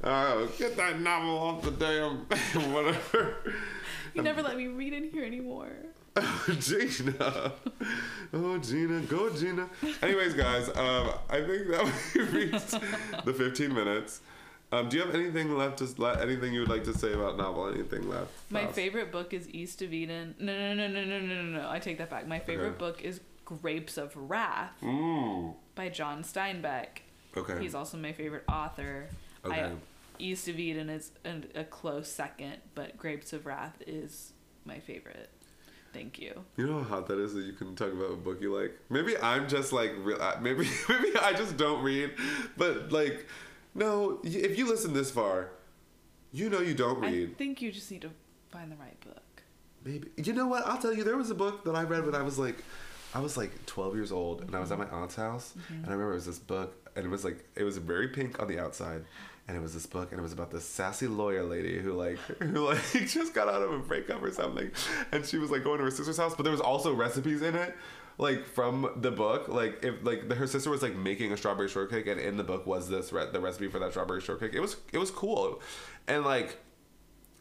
Oh, 0.05 0.49
get 0.59 0.77
that 0.77 1.01
novel 1.01 1.37
off 1.39 1.63
the 1.63 1.71
damn 1.73 2.19
whatever. 2.73 3.37
you 4.15 4.23
never 4.23 4.43
let 4.43 4.57
me 4.57 4.69
read 4.69 4.93
in 4.93 5.05
here 5.11 5.25
anymore. 5.25 5.71
Oh, 6.17 6.45
Gina. 6.61 7.53
Oh, 8.33 8.59
Gina. 8.59 9.01
Go, 9.03 9.31
Gina. 9.31 9.69
Anyways, 10.03 10.35
guys, 10.35 10.69
um, 10.71 11.11
I 11.29 11.41
think 11.47 11.69
that 11.69 11.93
we 12.15 12.21
reached 12.23 12.77
the 13.25 13.33
15 13.33 13.75
minutes. 13.75 14.21
Um, 14.71 14.89
do 14.89 14.99
you 14.99 15.05
have 15.05 15.15
anything 15.15 15.57
left 15.57 15.79
to 15.79 15.89
let 16.01 16.21
anything 16.21 16.53
you 16.53 16.61
would 16.61 16.69
like 16.69 16.85
to 16.85 16.95
say 16.97 17.13
about 17.13 17.37
novel? 17.39 17.69
Anything 17.73 18.09
left? 18.09 18.31
My 18.51 18.65
Faust? 18.65 18.75
favorite 18.75 19.11
book 19.11 19.33
is 19.33 19.49
East 19.49 19.81
of 19.83 19.93
Eden. 19.93 20.35
No, 20.39 20.53
no, 20.53 20.75
no, 20.75 20.89
no, 20.89 21.05
no, 21.05 21.21
no, 21.21 21.43
no, 21.43 21.59
no. 21.63 21.71
I 21.71 21.79
take 21.79 21.99
that 21.99 22.11
back. 22.11 22.27
My 22.29 22.39
favorite 22.39 22.69
Okay. 22.71 22.79
book 22.79 23.03
is 23.03 23.21
Grapes 23.45 23.97
of 23.97 24.15
Wrath 24.15 24.73
Ooh. 24.83 25.55
by 25.75 25.89
John 25.89 26.23
Steinbeck. 26.23 27.03
Okay. 27.37 27.59
He's 27.61 27.75
also 27.75 27.97
my 27.97 28.13
favorite 28.13 28.45
author. 28.49 29.09
Okay. 29.49 29.65
I, 29.65 29.71
East 30.19 30.49
of 30.49 30.59
Eden 30.59 30.91
is 30.91 31.13
an, 31.25 31.47
a 31.55 31.65
close 31.65 32.09
second, 32.09 32.57
but 32.75 32.97
Grapes 32.97 33.33
of 33.33 33.47
Wrath 33.47 33.83
is 33.87 34.33
my 34.65 34.79
favorite. 34.79 35.31
Thank 35.93 36.19
you. 36.19 36.45
You 36.57 36.67
know 36.67 36.79
how 36.81 36.97
hot 36.97 37.07
that 37.09 37.19
is 37.19 37.35
that 37.35 37.43
you 37.43 37.53
can 37.53 37.75
talk 37.75 37.93
about 37.93 38.13
a 38.13 38.17
book 38.17 38.41
you 38.41 38.55
like. 38.55 38.79
Maybe 38.91 39.17
I'm 39.17 39.49
just 39.49 39.73
like 39.73 39.93
real. 39.99 40.19
Maybe 40.41 40.69
maybe 40.89 41.17
I 41.17 41.33
just 41.33 41.57
don't 41.57 41.83
read, 41.83 42.13
but 42.57 42.93
like, 42.93 43.27
no. 43.75 44.21
If 44.23 44.59
you 44.59 44.69
listen 44.69 44.93
this 44.93 45.11
far, 45.11 45.51
you 46.33 46.51
know 46.51 46.61
you 46.61 46.75
don't 46.75 47.01
read. 47.01 47.31
I 47.31 47.35
think 47.35 47.63
you 47.63 47.73
just 47.73 47.91
need 47.91 48.03
to 48.03 48.11
find 48.51 48.71
the 48.71 48.77
right 48.77 49.01
book. 49.01 49.43
Maybe 49.85 50.09
you 50.17 50.33
know 50.35 50.47
what? 50.47 50.67
I'll 50.67 50.79
tell 50.79 50.93
you. 50.93 51.05
There 51.05 51.17
was 51.17 51.31
a 51.31 51.35
book 51.35 51.65
that 51.65 51.75
I 51.75 51.85
read 51.85 52.05
when 52.05 52.15
I 52.15 52.23
was 52.23 52.39
like, 52.39 52.63
I 53.15 53.21
was 53.21 53.37
like 53.37 53.65
12 53.67 53.95
years 53.95 54.13
old, 54.13 54.43
and 54.43 54.55
I 54.55 54.61
was 54.61 54.71
at 54.71 54.79
my 54.79 54.89
aunt's 54.89 55.17
house, 55.17 55.55
mm-hmm. 55.59 55.75
and 55.75 55.87
I 55.87 55.91
remember 55.93 56.13
it 56.13 56.17
was 56.17 56.27
this 56.27 56.39
book, 56.39 56.91
and 56.97 57.07
it 57.07 57.09
was 57.09 57.25
like 57.25 57.45
it 57.57 57.65
was 57.65 57.79
very 57.79 58.09
pink 58.09 58.41
on 58.41 58.49
the 58.49 58.59
outside. 58.59 59.05
And 59.49 59.57
it 59.57 59.61
was 59.61 59.73
this 59.73 59.87
book, 59.87 60.11
and 60.13 60.21
it 60.21 60.23
was 60.23 60.35
about 60.35 60.51
this 60.51 60.65
sassy 60.65 61.07
lawyer 61.07 61.43
lady 61.43 61.79
who 61.79 61.95
like, 61.95 62.19
who 62.39 62.67
like 62.69 62.83
just 63.07 63.33
got 63.35 63.49
out 63.49 63.63
of 63.63 63.73
a 63.73 63.79
breakup 63.79 64.23
or 64.23 64.31
something, 64.31 64.71
and 65.11 65.25
she 65.25 65.39
was 65.39 65.51
like 65.51 65.65
going 65.65 65.79
to 65.79 65.85
her 65.85 65.91
sister's 65.91 66.19
house, 66.19 66.35
but 66.37 66.43
there 66.43 66.53
was 66.53 66.61
also 66.61 66.93
recipes 66.95 67.41
in 67.41 67.55
it, 67.55 67.75
like 68.19 68.45
from 68.45 68.91
the 68.97 69.11
book, 69.11 69.49
like 69.49 69.83
if 69.83 70.05
like 70.05 70.29
the, 70.29 70.35
her 70.35 70.47
sister 70.47 70.69
was 70.71 70.83
like 70.83 70.95
making 70.95 71.33
a 71.33 71.37
strawberry 71.39 71.69
shortcake, 71.69 72.07
and 72.07 72.21
in 72.21 72.37
the 72.37 72.45
book 72.45 72.67
was 72.67 72.91
this 72.91 73.11
re- 73.11 73.31
the 73.33 73.41
recipe 73.41 73.69
for 73.69 73.79
that 73.79 73.93
strawberry 73.93 74.21
shortcake. 74.21 74.53
It 74.53 74.61
was 74.61 74.77
it 74.93 74.99
was 74.99 75.11
cool, 75.11 75.63
and 76.07 76.25
like 76.25 76.59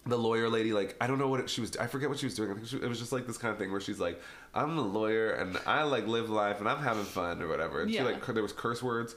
the 0.05 0.17
lawyer 0.17 0.47
lady 0.47 0.71
like 0.71 0.95
i 1.01 1.07
don't 1.07 1.19
know 1.19 1.27
what 1.27 1.41
it, 1.41 1.49
she 1.49 1.59
was 1.59 1.75
i 1.75 1.85
forget 1.85 2.07
what 2.07 2.17
she 2.17 2.25
was 2.25 2.33
doing 2.33 2.49
i 2.49 2.53
think 2.53 2.65
she, 2.65 2.77
it 2.77 2.87
was 2.87 2.97
just 2.97 3.11
like 3.11 3.27
this 3.27 3.37
kind 3.37 3.51
of 3.51 3.57
thing 3.57 3.69
where 3.73 3.81
she's 3.81 3.99
like 3.99 4.21
i'm 4.55 4.77
the 4.77 4.81
lawyer 4.81 5.31
and 5.31 5.59
i 5.65 5.83
like 5.83 6.07
live 6.07 6.29
life 6.29 6.59
and 6.61 6.69
i'm 6.69 6.81
having 6.81 7.03
fun 7.03 7.41
or 7.41 7.49
whatever 7.49 7.81
and 7.81 7.91
Yeah. 7.91 8.03
she 8.07 8.13
like 8.13 8.25
there 8.25 8.41
was 8.41 8.53
curse 8.53 8.81
words 8.81 9.15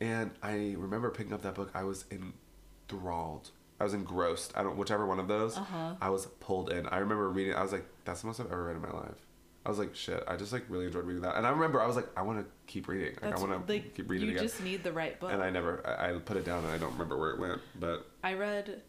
and 0.00 0.30
i 0.42 0.74
remember 0.78 1.10
picking 1.10 1.32
up 1.32 1.42
that 1.42 1.54
book. 1.54 1.70
I 1.74 1.84
was 1.84 2.04
enthralled. 2.10 3.50
I 3.80 3.84
was 3.84 3.94
engrossed. 3.94 4.52
I 4.56 4.62
don't 4.62 4.76
whichever 4.76 5.06
one 5.06 5.18
of 5.18 5.28
those 5.28 5.56
Uh-huh. 5.58 5.94
i 6.00 6.08
was 6.10 6.26
pulled 6.40 6.70
in. 6.70 6.86
I 6.86 6.98
remember 6.98 7.28
reading 7.30 7.54
i 7.54 7.62
was 7.62 7.72
like 7.72 7.84
that's 8.04 8.20
the 8.20 8.26
most 8.26 8.40
i've 8.40 8.46
ever 8.52 8.64
read 8.64 8.76
in 8.76 8.82
my 8.82 8.90
life. 8.92 9.26
I 9.64 9.68
was 9.68 9.78
like 9.78 9.94
shit. 9.94 10.22
I 10.26 10.36
just 10.36 10.52
like 10.52 10.64
really 10.68 10.86
enjoyed 10.86 11.04
reading 11.04 11.22
that. 11.22 11.36
And 11.36 11.46
i 11.46 11.50
remember 11.50 11.80
i 11.80 11.86
was 11.86 11.96
like 11.96 12.08
i 12.16 12.22
want 12.22 12.38
to 12.40 12.46
keep 12.66 12.88
reading. 12.88 13.16
Like, 13.22 13.36
i 13.36 13.40
want 13.40 13.66
to 13.66 13.72
like 13.72 13.94
keep 13.94 14.10
reading 14.10 14.28
you 14.28 14.34
again. 14.34 14.44
just 14.48 14.62
need 14.62 14.82
the 14.82 14.92
right 14.92 15.18
book. 15.20 15.32
and 15.32 15.42
i 15.42 15.50
never 15.50 15.84
I, 15.86 16.10
I 16.10 16.18
put 16.18 16.36
it 16.36 16.44
down 16.44 16.64
and 16.64 16.72
i 16.72 16.78
don't 16.78 16.92
remember 16.92 17.16
where 17.18 17.30
it 17.30 17.38
went 17.40 17.60
but 17.78 18.06
I 18.24 18.34
read 18.34 18.82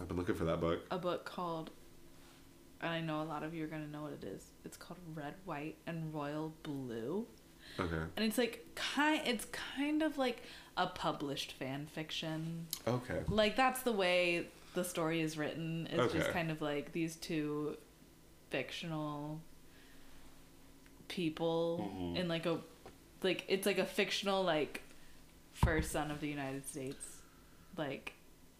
i've 0.00 0.08
been 0.08 0.16
looking 0.16 0.34
for 0.36 0.44
that 0.46 0.60
book. 0.60 0.80
a 0.90 0.98
book 0.98 1.24
called 1.24 1.70
and 2.80 2.92
I 2.92 3.00
know 3.00 3.22
a 3.22 3.24
lot 3.24 3.42
of 3.42 3.54
you 3.54 3.64
are 3.64 3.66
gonna 3.66 3.88
know 3.88 4.02
what 4.02 4.12
it 4.12 4.22
is. 4.22 4.52
It's 4.64 4.76
called 4.76 5.00
Red, 5.12 5.34
White, 5.44 5.78
and 5.88 6.14
Royal 6.14 6.54
Blue. 6.62 7.26
Okay 7.78 8.02
And 8.16 8.24
it's 8.26 8.38
like 8.38 8.66
kind 8.74 9.20
it's 9.24 9.46
kind 9.76 10.02
of 10.02 10.18
like 10.18 10.42
a 10.76 10.86
published 10.86 11.52
fan 11.52 11.86
fiction. 11.86 12.66
okay 12.86 13.20
Like 13.28 13.56
that's 13.56 13.82
the 13.82 13.92
way 13.92 14.46
the 14.74 14.84
story 14.84 15.20
is 15.20 15.36
written. 15.36 15.88
It's 15.90 16.12
just 16.12 16.30
kind 16.30 16.50
of 16.50 16.60
like 16.62 16.92
these 16.92 17.16
two 17.16 17.76
fictional 18.50 19.40
people 21.08 21.90
Mhm. 21.96 22.16
in 22.16 22.28
like 22.28 22.46
a 22.46 22.58
like 23.22 23.44
it's 23.48 23.66
like 23.66 23.78
a 23.78 23.84
fictional 23.86 24.42
like 24.44 24.82
first 25.52 25.90
son 25.90 26.10
of 26.10 26.20
the 26.20 26.28
United 26.28 26.66
States. 26.66 27.04
Like 27.76 28.14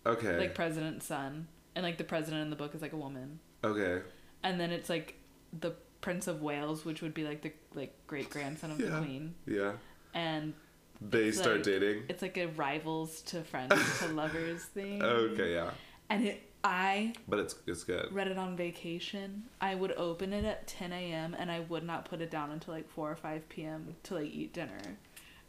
okay 0.06 0.38
like 0.38 0.54
president's 0.54 1.06
son. 1.06 1.48
And 1.76 1.84
like 1.84 1.98
the 1.98 2.04
president 2.04 2.42
in 2.42 2.50
the 2.50 2.56
book 2.56 2.74
is 2.74 2.82
like 2.82 2.92
a 2.92 2.96
woman. 2.96 3.38
Okay. 3.62 4.02
And 4.42 4.58
then 4.58 4.70
it's 4.70 4.88
like 4.88 5.14
the 5.58 5.72
Prince 6.00 6.26
of 6.28 6.42
Wales, 6.42 6.84
which 6.84 7.02
would 7.02 7.14
be 7.14 7.24
like 7.24 7.42
the 7.42 7.52
like 7.74 7.92
great 8.06 8.30
grandson 8.30 8.70
of 8.70 8.80
Yeah. 8.80 8.90
the 8.90 8.98
Queen. 8.98 9.34
Yeah. 9.46 9.72
and 10.14 10.54
They 11.00 11.30
start 11.32 11.56
like- 11.56 11.64
dating. 11.64 12.04
it's 12.08 12.22
like 12.22 12.36
a 12.38 12.46
rivals 12.46 13.20
to 13.22 13.42
friends 13.42 13.74
to 14.00 14.08
lovers 14.08 14.64
thing. 14.64 15.02
Okay, 15.02 15.54
yeah, 15.54 15.70
And 16.10 16.26
it, 16.26 16.42
I 16.64 17.12
but 17.28 17.38
it's 17.38 17.54
it's 17.66 17.84
good. 17.84 18.12
read 18.12 18.26
it 18.28 18.36
on 18.38 18.56
vacation. 18.56 19.44
I 19.60 19.74
would 19.76 19.92
open 19.92 20.32
it 20.32 20.44
at 20.44 20.66
10 20.66 20.92
a.m. 20.92 21.34
and 21.38 21.50
I 21.52 21.60
would 21.60 21.84
not 21.84 22.04
put 22.04 22.20
it 22.20 22.30
down 22.30 22.50
until 22.50 22.74
like 22.74 22.88
4 22.90 23.12
or 23.12 23.16
5 23.16 23.48
p.m. 23.48 23.94
to 24.04 24.14
like 24.14 24.26
eat 24.32 24.52
dinner. 24.52 24.80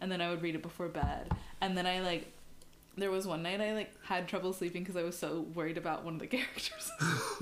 And 0.02 0.12
then 0.12 0.22
I 0.22 0.30
would 0.30 0.42
read 0.42 0.56
it 0.56 0.62
before 0.62 0.88
bed. 0.88 1.32
And 1.62 1.76
then 1.78 1.86
I 1.88 2.00
like, 2.02 2.32
there 2.96 3.10
was 3.12 3.26
one 3.28 3.42
night 3.44 3.60
I 3.60 3.74
like 3.74 3.92
had 4.04 4.28
trouble 4.28 4.54
sleeping 4.54 4.84
because 4.84 4.96
I 4.96 5.04
was 5.04 5.18
so 5.18 5.42
worried 5.56 5.78
about 5.78 6.04
one 6.06 6.14
of 6.16 6.20
the 6.20 6.28
characters. 6.38 6.92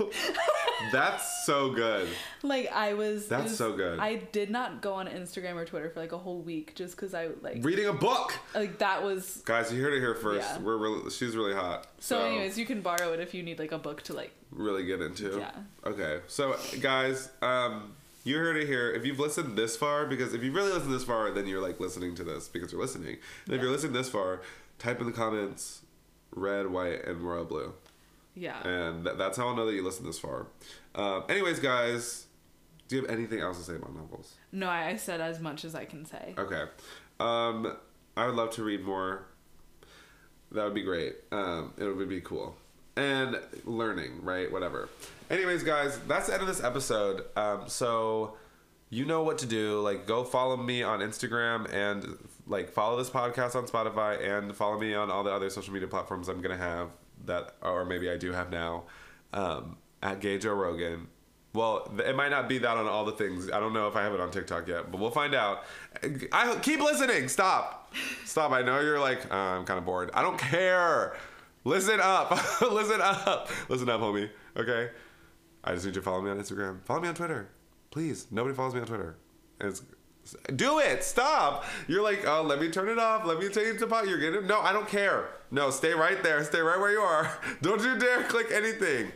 That's 0.92 1.44
so 1.46 1.70
good. 1.70 2.08
like 2.42 2.70
I 2.72 2.94
was. 2.94 3.26
That's 3.28 3.44
was- 3.50 3.58
so 3.58 3.72
good. 3.76 3.98
I 3.98 4.16
did 4.16 4.50
not 4.50 4.80
go 4.80 4.94
on 4.94 5.06
Instagram 5.08 5.54
or 5.56 5.64
Twitter 5.64 5.90
for 5.90 6.00
like 6.00 6.12
a 6.12 6.18
whole 6.18 6.40
week 6.40 6.74
just 6.74 6.96
because 6.96 7.14
I 7.14 7.28
like 7.42 7.58
Reading 7.64 7.86
a 7.86 7.92
book, 7.92 8.32
like 8.54 8.78
that 8.78 9.02
was. 9.02 9.42
guys. 9.44 9.72
You 9.72 9.82
heard 9.82 9.94
it 9.94 10.00
here 10.00 10.14
first. 10.14 10.48
Yeah. 10.48 10.58
We're 10.58 10.76
really, 10.76 11.10
she's 11.10 11.36
really 11.36 11.54
hot. 11.54 11.86
So, 12.00 12.24
anyways, 12.24 12.58
you 12.58 12.66
can 12.66 12.80
borrow 12.80 13.12
it 13.12 13.20
if 13.20 13.34
you 13.34 13.42
need 13.42 13.58
like 13.58 13.72
a 13.72 13.78
book 13.78 14.02
to 14.02 14.12
like. 14.14 14.32
really 14.50 14.84
get 14.84 15.00
into. 15.00 15.38
Yeah. 15.38 15.50
Okay, 15.84 16.20
so 16.26 16.56
guys, 16.80 17.28
um, 17.42 17.92
you 18.24 18.36
heard 18.36 18.56
it 18.56 18.66
here. 18.66 18.90
If 18.92 19.04
you've 19.04 19.18
listened 19.18 19.56
this 19.58 19.76
far, 19.76 20.06
because 20.06 20.32
if 20.34 20.42
you 20.42 20.52
really 20.52 20.72
listen 20.72 20.90
this 20.90 21.04
far, 21.04 21.30
then 21.32 21.46
you're 21.46 21.60
like 21.62 21.80
listening 21.80 22.14
to 22.16 22.24
this 22.24 22.48
because 22.48 22.72
you're 22.72 22.80
listening. 22.80 23.16
And 23.46 23.54
if 23.54 23.60
you're 23.62 23.70
listening 23.70 23.92
this 23.94 24.08
far, 24.08 24.42
type 24.78 25.00
in 25.00 25.06
the 25.06 25.12
comments 25.12 25.80
red, 26.32 26.66
white, 26.68 27.04
and 27.04 27.20
royal 27.22 27.44
blue, 27.44 27.72
Yeah. 28.38 28.66
and 28.66 29.04
th- 29.04 29.16
that's 29.18 29.36
how 29.36 29.48
I'll 29.48 29.56
know 29.56 29.66
that 29.66 29.74
you 29.74 29.82
listened 29.84 30.08
this 30.08 30.18
far. 30.18 30.46
Um, 30.94 31.24
anyways, 31.28 31.58
guys, 31.58 32.26
do 32.88 32.96
you 32.96 33.02
have 33.02 33.10
anything 33.10 33.40
else 33.40 33.58
to 33.58 33.64
say 33.64 33.74
about 33.76 33.94
novels? 33.94 34.34
No, 34.52 34.68
I, 34.68 34.88
I 34.88 34.96
said 34.96 35.20
as 35.20 35.40
much 35.40 35.64
as 35.64 35.74
I 35.74 35.84
can 35.84 36.04
say. 36.04 36.34
Okay. 36.38 36.64
Um, 37.20 37.76
I 38.16 38.26
would 38.26 38.34
love 38.34 38.50
to 38.52 38.62
read 38.64 38.82
more. 38.82 39.26
That 40.52 40.64
would 40.64 40.74
be 40.74 40.82
great. 40.82 41.16
Um, 41.30 41.74
it 41.76 41.84
would 41.84 42.08
be 42.08 42.20
cool. 42.20 42.56
And 42.96 43.38
learning, 43.64 44.22
right? 44.22 44.50
Whatever. 44.50 44.88
Anyways, 45.30 45.62
guys, 45.62 45.98
that's 46.08 46.26
the 46.28 46.32
end 46.32 46.42
of 46.42 46.48
this 46.48 46.62
episode. 46.64 47.24
Um, 47.36 47.64
so 47.68 48.36
you 48.90 49.04
know 49.04 49.22
what 49.22 49.38
to 49.38 49.46
do. 49.46 49.80
Like, 49.80 50.06
go 50.06 50.24
follow 50.24 50.56
me 50.56 50.82
on 50.82 51.00
Instagram 51.00 51.72
and 51.72 52.16
like 52.46 52.70
follow 52.70 52.96
this 52.96 53.10
podcast 53.10 53.54
on 53.54 53.66
Spotify 53.66 54.26
and 54.26 54.56
follow 54.56 54.80
me 54.80 54.94
on 54.94 55.10
all 55.10 55.22
the 55.22 55.30
other 55.30 55.50
social 55.50 55.72
media 55.74 55.86
platforms 55.88 56.28
I'm 56.28 56.40
gonna 56.40 56.56
have 56.56 56.88
that, 57.26 57.54
or 57.62 57.84
maybe 57.84 58.10
I 58.10 58.16
do 58.16 58.32
have 58.32 58.50
now. 58.50 58.84
Um, 59.32 59.76
at 60.02 60.20
Gay 60.20 60.38
Joe 60.38 60.54
Rogan. 60.54 61.08
Well, 61.54 61.92
it 62.06 62.14
might 62.14 62.30
not 62.30 62.48
be 62.48 62.58
that 62.58 62.76
on 62.76 62.86
all 62.86 63.04
the 63.04 63.12
things. 63.12 63.50
I 63.50 63.58
don't 63.58 63.72
know 63.72 63.88
if 63.88 63.96
I 63.96 64.02
have 64.02 64.12
it 64.12 64.20
on 64.20 64.30
TikTok 64.30 64.68
yet, 64.68 64.90
but 64.90 65.00
we'll 65.00 65.10
find 65.10 65.34
out. 65.34 65.64
I 66.32 66.56
keep 66.62 66.80
listening. 66.80 67.28
Stop, 67.28 67.94
stop. 68.24 68.52
I 68.52 68.62
know 68.62 68.80
you're 68.80 69.00
like, 69.00 69.32
uh, 69.32 69.36
I'm 69.36 69.64
kind 69.64 69.78
of 69.78 69.84
bored. 69.84 70.10
I 70.14 70.22
don't 70.22 70.38
care. 70.38 71.16
Listen 71.64 72.00
up, 72.00 72.30
listen 72.62 73.00
up, 73.00 73.50
listen 73.68 73.88
up, 73.88 74.00
homie. 74.00 74.30
Okay. 74.56 74.90
I 75.64 75.72
just 75.72 75.84
need 75.84 75.94
you 75.94 76.00
to 76.00 76.04
follow 76.04 76.22
me 76.22 76.30
on 76.30 76.38
Instagram. 76.38 76.84
Follow 76.84 77.00
me 77.00 77.08
on 77.08 77.14
Twitter, 77.14 77.48
please. 77.90 78.26
Nobody 78.30 78.54
follows 78.54 78.74
me 78.74 78.80
on 78.80 78.86
Twitter. 78.86 79.16
It's, 79.60 79.82
do 80.54 80.78
it. 80.78 81.04
Stop. 81.04 81.64
You're 81.86 82.02
like, 82.02 82.26
oh, 82.26 82.42
let 82.42 82.60
me 82.60 82.70
turn 82.70 82.88
it 82.88 82.98
off. 82.98 83.24
Let 83.24 83.38
me 83.38 83.48
change 83.48 83.80
the 83.80 83.86
pot. 83.86 84.08
You're 84.08 84.18
getting 84.18 84.46
no. 84.46 84.60
I 84.60 84.72
don't 84.72 84.88
care. 84.88 85.28
No, 85.50 85.70
stay 85.70 85.92
right 85.92 86.22
there. 86.22 86.42
Stay 86.44 86.60
right 86.60 86.78
where 86.78 86.90
you 86.92 87.00
are. 87.00 87.38
Don't 87.62 87.82
you 87.82 87.98
dare 87.98 88.22
click 88.24 88.48
anything. 88.52 89.12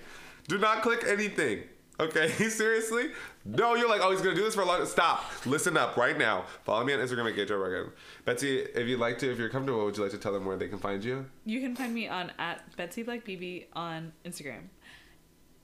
Do 0.49 0.59
not 0.59 0.83
click 0.83 1.05
anything. 1.07 1.65
Okay, 2.01 2.29
seriously? 2.49 3.11
No, 3.45 3.75
you're 3.75 3.89
like, 3.89 4.01
oh, 4.03 4.11
he's 4.11 4.23
gonna 4.23 4.35
do 4.35 4.43
this 4.43 4.55
for 4.55 4.63
a 4.63 4.65
long. 4.65 4.85
Stop. 4.87 5.25
Listen 5.47 5.77
up 5.77 5.97
right 5.97 6.17
now. 6.17 6.47
Follow 6.65 6.85
me 6.85 6.93
on 6.95 7.01
Instagram 7.01 7.31
at 7.31 7.37
GayJoe 7.37 7.61
Rogan. 7.61 7.93
Betsy, 8.25 8.61
if 8.61 8.89
you'd 8.89 8.99
like 8.99 9.19
to, 9.19 9.31
if 9.31 9.39
you're 9.39 9.51
comfortable, 9.51 9.85
would 9.85 9.97
you 9.97 10.03
like 10.03 10.13
to 10.13 10.19
tell 10.19 10.33
them 10.33 10.45
where 10.45 10.57
they 10.57 10.69
can 10.69 10.79
find 10.79 11.05
you? 11.05 11.27
You 11.45 11.61
can 11.61 11.77
find 11.77 11.95
me 11.95 12.09
on 12.09 12.33
at 12.39 12.77
Betsy 12.77 13.03
Black 13.03 13.25
BB 13.25 13.67
on 13.75 14.13
Instagram, 14.25 14.63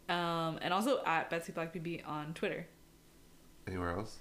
um, 0.08 0.58
and 0.60 0.72
also 0.74 1.02
at 1.06 1.30
Betsy 1.30 1.52
Black 1.52 1.72
BB 1.72 2.06
on 2.06 2.34
Twitter. 2.34 2.66
Anywhere 3.66 3.90
else? 3.90 4.18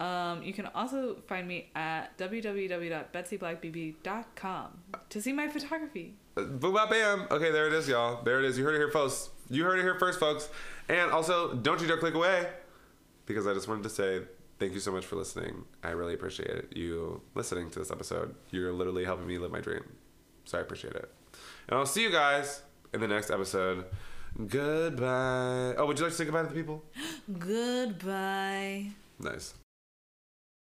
Um, 0.00 0.42
you 0.42 0.52
can 0.52 0.66
also 0.74 1.18
find 1.28 1.46
me 1.46 1.70
at 1.74 2.18
www.betsyblackbb.com 2.18 4.78
to 5.08 5.22
see 5.22 5.32
my 5.32 5.48
photography. 5.48 6.14
Uh, 6.36 6.42
Boom, 6.42 6.74
bap, 6.74 6.90
bam. 6.90 7.26
Okay, 7.30 7.52
there 7.52 7.68
it 7.68 7.72
is, 7.72 7.88
y'all. 7.88 8.22
There 8.24 8.40
it 8.40 8.44
is. 8.44 8.58
You 8.58 8.64
heard 8.64 8.74
it 8.74 8.78
here, 8.78 8.90
folks. 8.90 9.30
You 9.48 9.64
heard 9.64 9.78
it 9.78 9.82
here 9.82 9.96
first, 9.98 10.18
folks. 10.18 10.48
And 10.88 11.12
also, 11.12 11.54
don't 11.54 11.80
you 11.80 11.86
dare 11.86 11.98
click 11.98 12.14
away, 12.14 12.48
because 13.26 13.46
I 13.46 13.54
just 13.54 13.68
wanted 13.68 13.84
to 13.84 13.90
say 13.90 14.22
thank 14.58 14.72
you 14.72 14.80
so 14.80 14.92
much 14.92 15.06
for 15.06 15.16
listening. 15.16 15.64
I 15.82 15.90
really 15.90 16.14
appreciate 16.14 16.76
you 16.76 17.22
listening 17.34 17.70
to 17.70 17.78
this 17.78 17.90
episode. 17.90 18.34
You're 18.50 18.72
literally 18.72 19.04
helping 19.04 19.26
me 19.26 19.38
live 19.38 19.52
my 19.52 19.60
dream, 19.60 19.84
so 20.44 20.58
I 20.58 20.60
appreciate 20.60 20.94
it. 20.94 21.10
And 21.68 21.78
I'll 21.78 21.86
see 21.86 22.02
you 22.02 22.10
guys 22.10 22.62
in 22.92 23.00
the 23.00 23.08
next 23.08 23.30
episode. 23.30 23.86
Goodbye. 24.46 25.74
Oh, 25.76 25.86
would 25.86 25.98
you 25.98 26.04
like 26.04 26.12
to 26.12 26.18
say 26.18 26.24
goodbye 26.24 26.42
to 26.42 26.48
the 26.48 26.54
people? 26.54 26.82
Goodbye. 27.38 28.90
Nice. 29.20 29.54